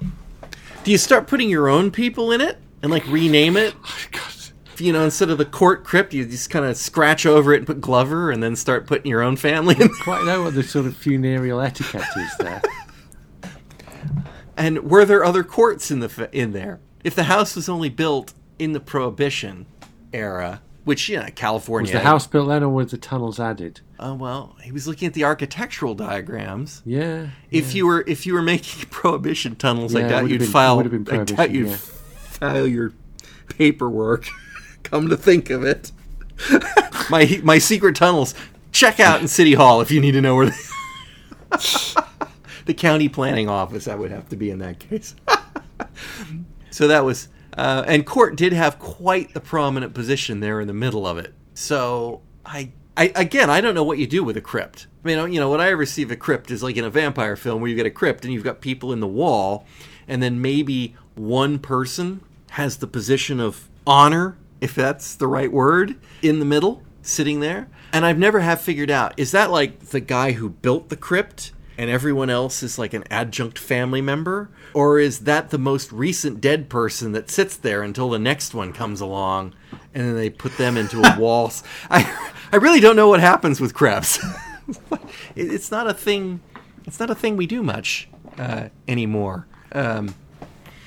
[0.85, 3.75] do you start putting your own people in it and like rename it?
[4.81, 7.67] You know, instead of the Cort crypt, you just kind of scratch over it and
[7.67, 9.89] put Glover, and then start putting your own family in.
[10.03, 12.63] Quite know what the sort of funereal etiquette is there.
[14.57, 16.81] And were there other Corts in the in there?
[17.03, 19.67] If the house was only built in the Prohibition
[20.13, 21.93] era, which yeah, California.
[21.93, 23.81] Was the house built then, or were the tunnels added?
[23.99, 26.83] Oh well, he was looking at the architectural diagrams.
[26.85, 27.29] Yeah.
[27.51, 30.49] If you were if you were making prohibition tunnels, I Yeah, it doubt you'd been-
[30.49, 30.79] file.
[30.81, 31.77] I doubt you'd yeah.
[31.77, 32.93] file your
[33.49, 34.29] paperwork.
[34.95, 35.91] Come to think of it,
[37.11, 38.33] my my secret tunnels.
[38.71, 40.47] Check out in City Hall if you need to know where.
[40.47, 40.57] They...
[42.67, 43.89] the county planning office.
[43.89, 45.17] I would have to be in that case.
[46.71, 47.27] so that was,
[47.59, 51.35] uh, and Cort did have quite the prominent position there in the middle of it.
[51.55, 54.87] So I, I again, I don't know what you do with a crypt.
[55.05, 57.35] I mean, you know, what I ever see a crypt is like in a vampire
[57.35, 59.67] film where you get a crypt and you've got people in the wall,
[60.07, 62.21] and then maybe one person
[62.51, 67.69] has the position of honor, if that's the right word, in the middle, sitting there.
[67.93, 71.53] And I've never have figured out is that like the guy who built the crypt
[71.77, 74.51] and everyone else is like an adjunct family member?
[74.75, 78.73] Or is that the most recent dead person that sits there until the next one
[78.73, 79.55] comes along
[79.93, 81.53] and then they put them into a wall?
[81.91, 84.19] I, I really don't know what happens with crypts.
[85.37, 86.41] It's not a thing.
[86.87, 89.47] It's not a thing we do much uh, anymore.
[89.73, 90.15] Um.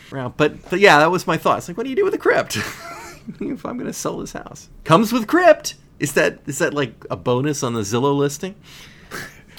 [0.10, 1.60] But, but yeah, that was my thought.
[1.60, 2.58] It's like, what do you do with a crypt?
[3.40, 5.76] if I'm going to sell this house, comes with crypt.
[6.00, 8.56] Is that is that like a bonus on the Zillow listing?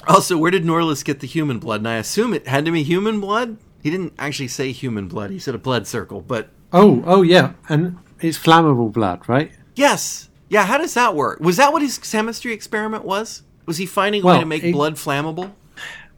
[0.07, 1.81] Also, where did Norliss get the human blood?
[1.81, 3.57] And I assume it had to be human blood.
[3.83, 5.29] He didn't actually say human blood.
[5.29, 6.21] He said a blood circle.
[6.21, 9.51] But Oh, oh yeah, and it's flammable blood, right?
[9.75, 10.65] yes, yeah.
[10.65, 11.41] How does that work?
[11.41, 13.43] Was that what his chemistry experiment was?
[13.65, 15.51] Was he finding a way to make it- blood flammable?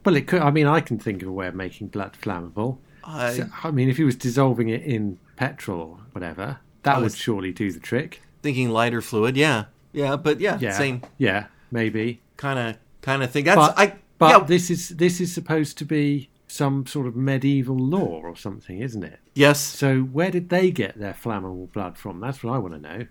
[0.05, 0.41] Well, it could.
[0.41, 2.77] I mean, I can think of a way of making blood flammable.
[3.03, 7.13] I- So, I mean, if he was dissolving it in petrol or whatever, that would
[7.13, 8.21] surely do the trick.
[8.41, 9.37] Thinking lighter fluid.
[9.37, 10.15] Yeah, yeah.
[10.15, 12.21] But yeah, Yeah, same Yeah, maybe.
[12.37, 13.45] kind of kind of thing.
[13.45, 13.93] That's But I.
[14.17, 18.35] but yeah, this is this is supposed to be some sort of medieval law or
[18.35, 19.19] something, isn't it?
[19.35, 19.59] yes.
[19.59, 22.19] So where did they get their flammable blood from?
[22.19, 23.07] That's what I want to know.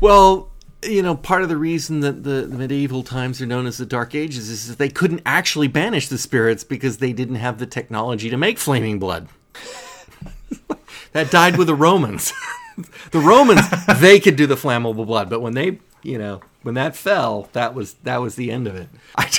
[0.00, 0.50] Well,
[0.82, 3.86] you know, part of the reason that the, the medieval times are known as the
[3.86, 7.64] Dark Ages is that they couldn't actually banish the spirits because they didn't have the
[7.66, 9.28] technology to make flaming blood.
[11.12, 12.32] that died with the Romans.
[13.10, 13.60] the Romans,
[14.00, 17.74] they could do the flammable blood, but when they, you know, when that fell, that
[17.74, 18.88] was that was the end of it.
[19.16, 19.30] I,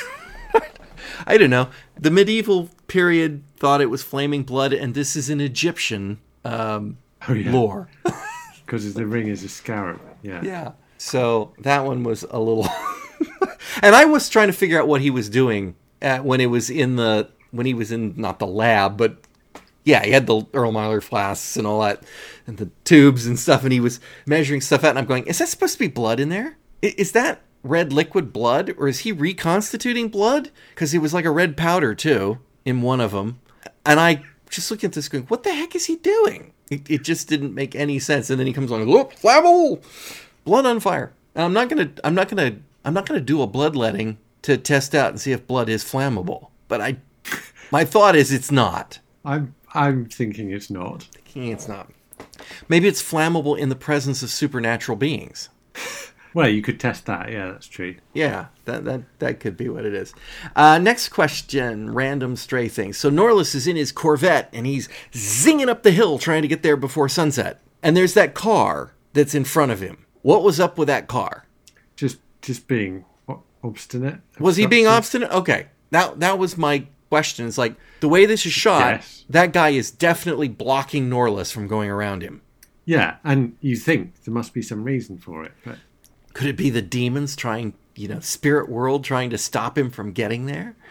[1.28, 1.70] I don't know.
[2.00, 7.34] The medieval period thought it was flaming blood, and this is an Egyptian um, Oh,
[7.34, 7.52] yeah.
[7.52, 7.90] lore.
[8.66, 10.02] Because the ring is a scarab.
[10.24, 10.42] Yeah.
[10.44, 10.72] Yeah.
[10.98, 12.68] So that one was a little.
[13.84, 16.72] and I was trying to figure out what he was doing at, when it was
[16.72, 19.18] in the when he was in not the lab, but
[19.86, 22.04] yeah, he had the Erlenmeyer flasks and all that,
[22.46, 24.90] and the tubes and stuff, and he was measuring stuff out.
[24.90, 26.58] And I'm going, is that supposed to be blood in there?
[26.82, 30.52] Is that red liquid blood, or is he reconstituting blood?
[30.72, 33.40] Because it was like a red powder too in one of them,
[33.86, 36.54] and I just looking at this going, what the heck is he doing?
[36.70, 38.30] It, it just didn't make any sense.
[38.30, 39.84] And then he comes on, look, flammable,
[40.44, 41.14] blood on fire.
[41.36, 44.96] And I'm not gonna, I'm not gonna, I'm not gonna do a bloodletting to test
[44.96, 46.50] out and see if blood is flammable.
[46.68, 46.98] But I,
[47.72, 49.00] my thought is it's not.
[49.24, 51.03] I'm I'm thinking it's not.
[51.03, 51.91] Thinking It's not.
[52.69, 55.49] Maybe it's flammable in the presence of supernatural beings.
[56.36, 57.32] Well, you could test that.
[57.32, 57.95] Yeah, that's true.
[58.13, 60.13] Yeah, that that that could be what it is.
[60.53, 62.91] Uh, next question, random stray thing.
[62.91, 66.61] So Norliss is in his Corvette and he's zinging up the hill trying to get
[66.61, 67.61] there before sunset.
[67.82, 70.05] And there's that car that's in front of him.
[70.23, 71.45] What was up with that car?
[71.95, 73.05] Just just being
[73.63, 74.19] obstinate.
[74.38, 75.32] Was he being obstinate?
[75.32, 77.47] Okay, that that was my question.
[77.47, 79.26] It's like the way this is shot, Yes.
[79.30, 82.41] that guy is definitely blocking Norliss from going around him.
[82.86, 85.78] Yeah, and you think there must be some reason for it, but
[86.34, 90.12] Could it be the demons trying, you know, spirit world trying to stop him from
[90.12, 90.76] getting there?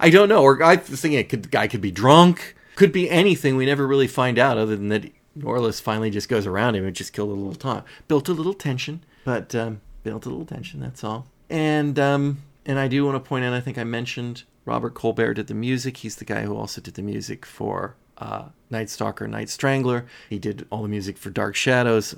[0.00, 0.42] I don't know.
[0.42, 2.54] Or I was thinking it could, the guy could be drunk.
[2.76, 3.56] Could be anything.
[3.56, 6.94] We never really find out other than that Norliss finally just goes around him and
[6.94, 7.84] just killed a little time.
[8.08, 10.80] Built a little tension, but um, built a little tension.
[10.80, 11.26] That's all.
[11.48, 13.52] And um, and I do want to point out.
[13.52, 15.98] I think I mentioned Robert Cobert did the music.
[15.98, 20.06] He's the guy who also did the music for uh, Night Stalker, Night Strangler.
[20.30, 22.14] He did all the music for Dark Shadows.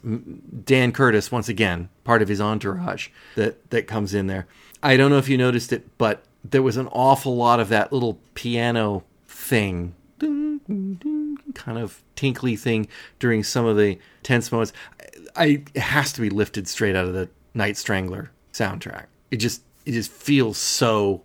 [0.64, 4.47] Dan Curtis, once again, part of his entourage that that comes in there.
[4.82, 7.92] I don't know if you noticed it, but there was an awful lot of that
[7.92, 12.86] little piano thing, kind of tinkly thing
[13.18, 14.72] during some of the tense moments.
[15.34, 19.07] I it has to be lifted straight out of the Night Strangler soundtrack.
[19.30, 21.22] It just it just feels so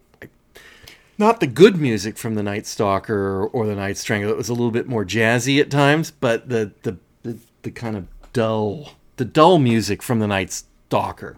[1.18, 4.32] not the good music from the Night Stalker or the Night Strangler.
[4.32, 7.97] It was a little bit more jazzy at times, but the the the, the kind
[7.97, 11.38] of dull the dull music from the Night Stalker.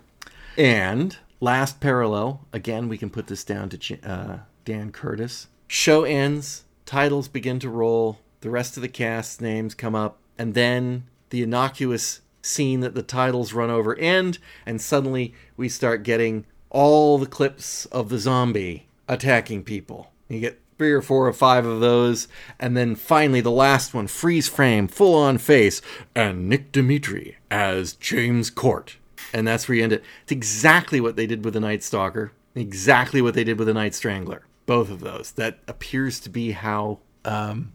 [0.58, 5.48] And last parallel, again, we can put this down to uh, Dan Curtis.
[5.68, 10.54] Show ends, titles begin to roll, the rest of the cast's names come up, and
[10.54, 16.46] then the innocuous scene that the titles run over end, and suddenly we start getting
[16.74, 20.12] all the clips of the zombie attacking people.
[20.28, 22.28] You get three or four or five of those,
[22.60, 25.82] and then finally the last one, freeze frame, full on face,
[26.14, 28.98] and Nick Dimitri as James Cort.
[29.34, 30.04] And that's where you end it.
[30.24, 33.74] It's exactly what they did with the Night Stalker, exactly what they did with the
[33.74, 34.46] Night Strangler.
[34.66, 35.32] Both of those.
[35.34, 37.72] That appears to be how um,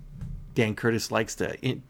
[0.54, 1.82] Dan Curtis likes to in-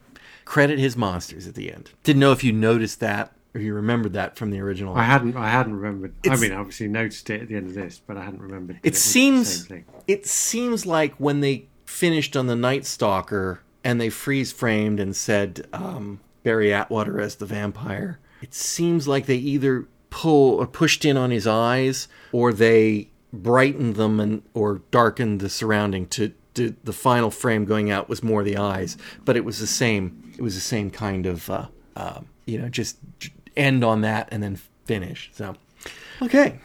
[0.44, 1.90] credit his monsters at the end.
[2.02, 4.94] Didn't know if you noticed that or you remembered that from the original.
[4.96, 5.36] I hadn't.
[5.36, 6.14] I hadn't remembered.
[6.22, 8.76] It's- I mean, obviously noticed it at the end of this, but I hadn't remembered.
[8.82, 9.68] that it seems
[10.06, 15.16] it seems like when they finished on the Night Stalker and they freeze framed and
[15.16, 21.04] said um, Barry Atwater as the vampire, it seems like they either pull or pushed
[21.04, 26.74] in on his eyes or they brightened them and or darkened the surrounding to, to
[26.84, 30.32] the final frame going out was more the eyes, but it was the same.
[30.36, 32.96] It was the same kind of uh, uh, you know just
[33.58, 35.30] end on that and then finish.
[35.34, 35.54] So
[36.22, 36.58] okay.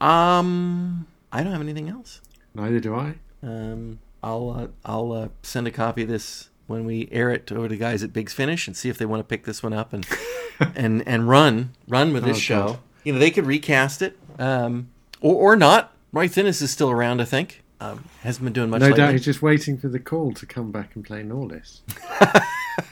[0.00, 2.20] Um, I don't have anything else.
[2.54, 3.14] Neither do I.
[3.42, 7.68] Um, I'll uh, I'll uh, send a copy of this when we air it over
[7.68, 9.72] to the guys at Big's Finish and see if they want to pick this one
[9.72, 10.06] up and
[10.74, 12.66] and and run run with this Oh, show.
[12.66, 12.78] God.
[13.04, 14.90] You know, they could recast it, um,
[15.20, 15.92] or or not.
[16.12, 17.62] Roy Thinnes is still around, I think.
[17.80, 18.80] Um, hasn't been doing much.
[18.80, 18.96] No lately.
[18.98, 21.80] doubt he's just waiting for the call to come back and play Norliss.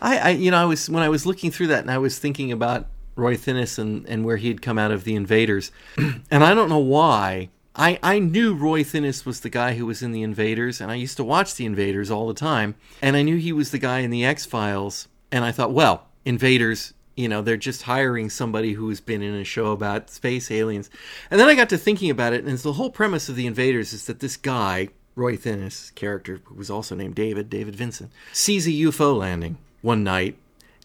[0.00, 2.18] I, I you know I was when I was looking through that and I was
[2.18, 2.86] thinking about
[3.16, 6.68] Roy Thinnes and, and where he had come out of the Invaders, and I don't
[6.68, 7.50] know why.
[7.74, 10.96] I, I knew Roy Thinnes was the guy who was in the Invaders, and I
[10.96, 14.00] used to watch the Invaders all the time, and I knew he was the guy
[14.00, 18.72] in the X Files, and I thought, well, Invaders, you know, they're just hiring somebody
[18.72, 20.90] who's been in a show about space aliens,
[21.30, 23.92] and then I got to thinking about it, and the whole premise of the Invaders
[23.92, 28.66] is that this guy Roy Thinnes character, who was also named David, David Vincent, sees
[28.66, 30.36] a UFO landing one night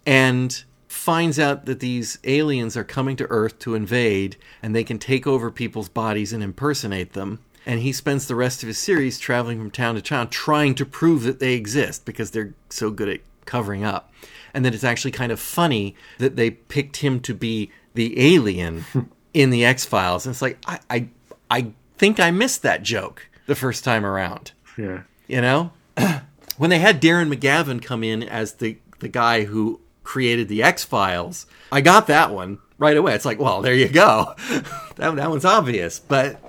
[0.06, 5.00] and finds out that these aliens are coming to Earth to invade and they can
[5.00, 7.40] take over people's bodies and impersonate them.
[7.66, 10.86] And he spends the rest of his series traveling from town to town trying to
[10.86, 14.14] prove that they exist because they're so good at covering up.
[14.54, 18.86] And that it's actually kind of funny that they picked him to be the alien
[19.34, 20.26] in the X Files.
[20.26, 21.08] And it's like, I, I,
[21.50, 24.52] I think I missed that joke the first time around.
[24.78, 25.04] Yeah.
[25.28, 25.72] You know,
[26.58, 30.84] when they had Darren McGavin come in as the the guy who created the X
[30.84, 33.14] Files, I got that one right away.
[33.14, 34.34] It's like, well, there you go.
[34.96, 36.40] that that one's obvious, but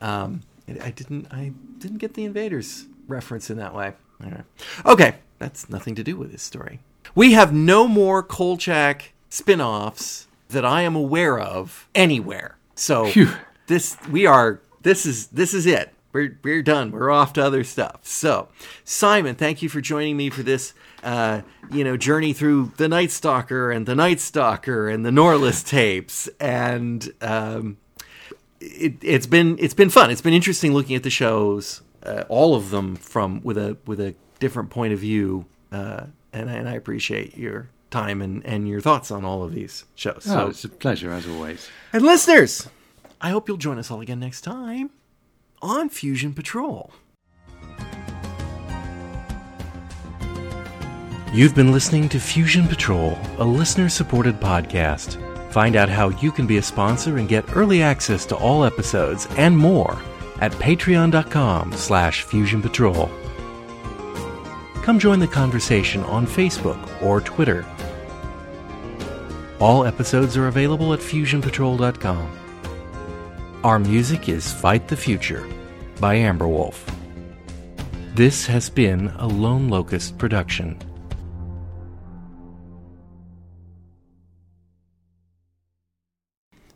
[0.00, 3.92] um, I didn't I didn't get the Invaders reference in that way.
[4.84, 6.80] Okay, that's nothing to do with this story.
[7.14, 12.56] We have no more Kolchak spin-offs that I am aware of anywhere.
[12.74, 13.30] So Phew.
[13.66, 15.92] this we are this is this is it.
[16.12, 16.90] We're we're done.
[16.90, 18.00] We're off to other stuff.
[18.02, 18.48] So,
[18.84, 20.72] Simon, thank you for joining me for this
[21.02, 25.64] uh, you know, journey through the Night Stalker and the Night Stalker and the Norliss
[25.66, 27.76] tapes and um
[28.60, 30.10] it, it's been it's been fun.
[30.10, 34.00] It's been interesting looking at the shows, uh, all of them from with a with
[34.00, 38.66] a different point of view, uh, and, I- and I appreciate your time and, and
[38.68, 40.24] your thoughts on all of these shows.
[40.26, 41.68] Oh, So, it's a pleasure as always.
[41.92, 42.68] and listeners,
[43.20, 44.90] I hope you'll join us all again next time
[45.62, 46.92] on Fusion Patrol.
[51.32, 55.22] You've been listening to Fusion Patrol, a listener supported podcast.
[55.52, 59.26] Find out how you can be a sponsor and get early access to all episodes
[59.36, 59.98] and more
[60.40, 63.10] at patreon.com slash fusion patrol.
[64.82, 67.66] Come join the conversation on Facebook or Twitter.
[69.60, 72.38] All episodes are available at fusionpatrol.com.
[73.64, 75.44] Our music is Fight the Future
[75.98, 76.78] by Amberwolf.
[78.14, 80.78] This has been a Lone Locust production.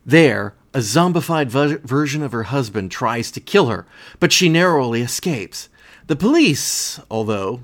[0.05, 3.87] There, a zombified v- version of her husband tries to kill her,
[4.19, 5.69] but she narrowly escapes.
[6.09, 7.61] The police, although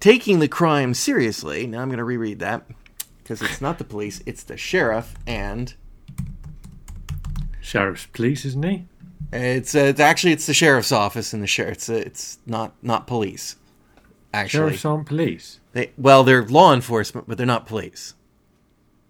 [0.00, 2.64] taking the crime seriously, now I'm going to reread that
[3.18, 5.74] because it's not the police, it's the sheriff and
[7.68, 8.86] Sheriff's police, isn't he?
[9.32, 11.74] it's, uh, it's actually it's the sheriff's office and the sheriff.
[11.74, 13.56] It's, uh, it's not not police.
[14.32, 15.60] Actually, Sheriffs aren't police.
[15.72, 18.14] they well they're law enforcement, but they're not police.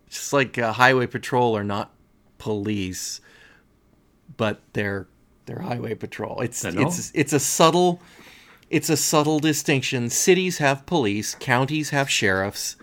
[0.08, 1.92] Just like uh, highway patrol are not
[2.38, 3.20] police,
[4.36, 5.06] but they're
[5.46, 6.40] they're highway patrol.
[6.40, 6.88] It's They're not?
[6.88, 8.00] it's it's a subtle
[8.70, 10.10] it's a subtle distinction.
[10.10, 12.76] Cities have police, counties have sheriffs,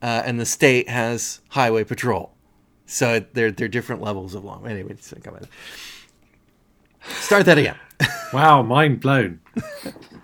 [0.00, 2.34] uh, and the state has highway patrol.
[2.88, 4.66] So they're they're different levels of long.
[4.66, 5.46] Anyway, so come on.
[7.20, 7.76] start that again.
[8.32, 9.40] Wow, mind blown.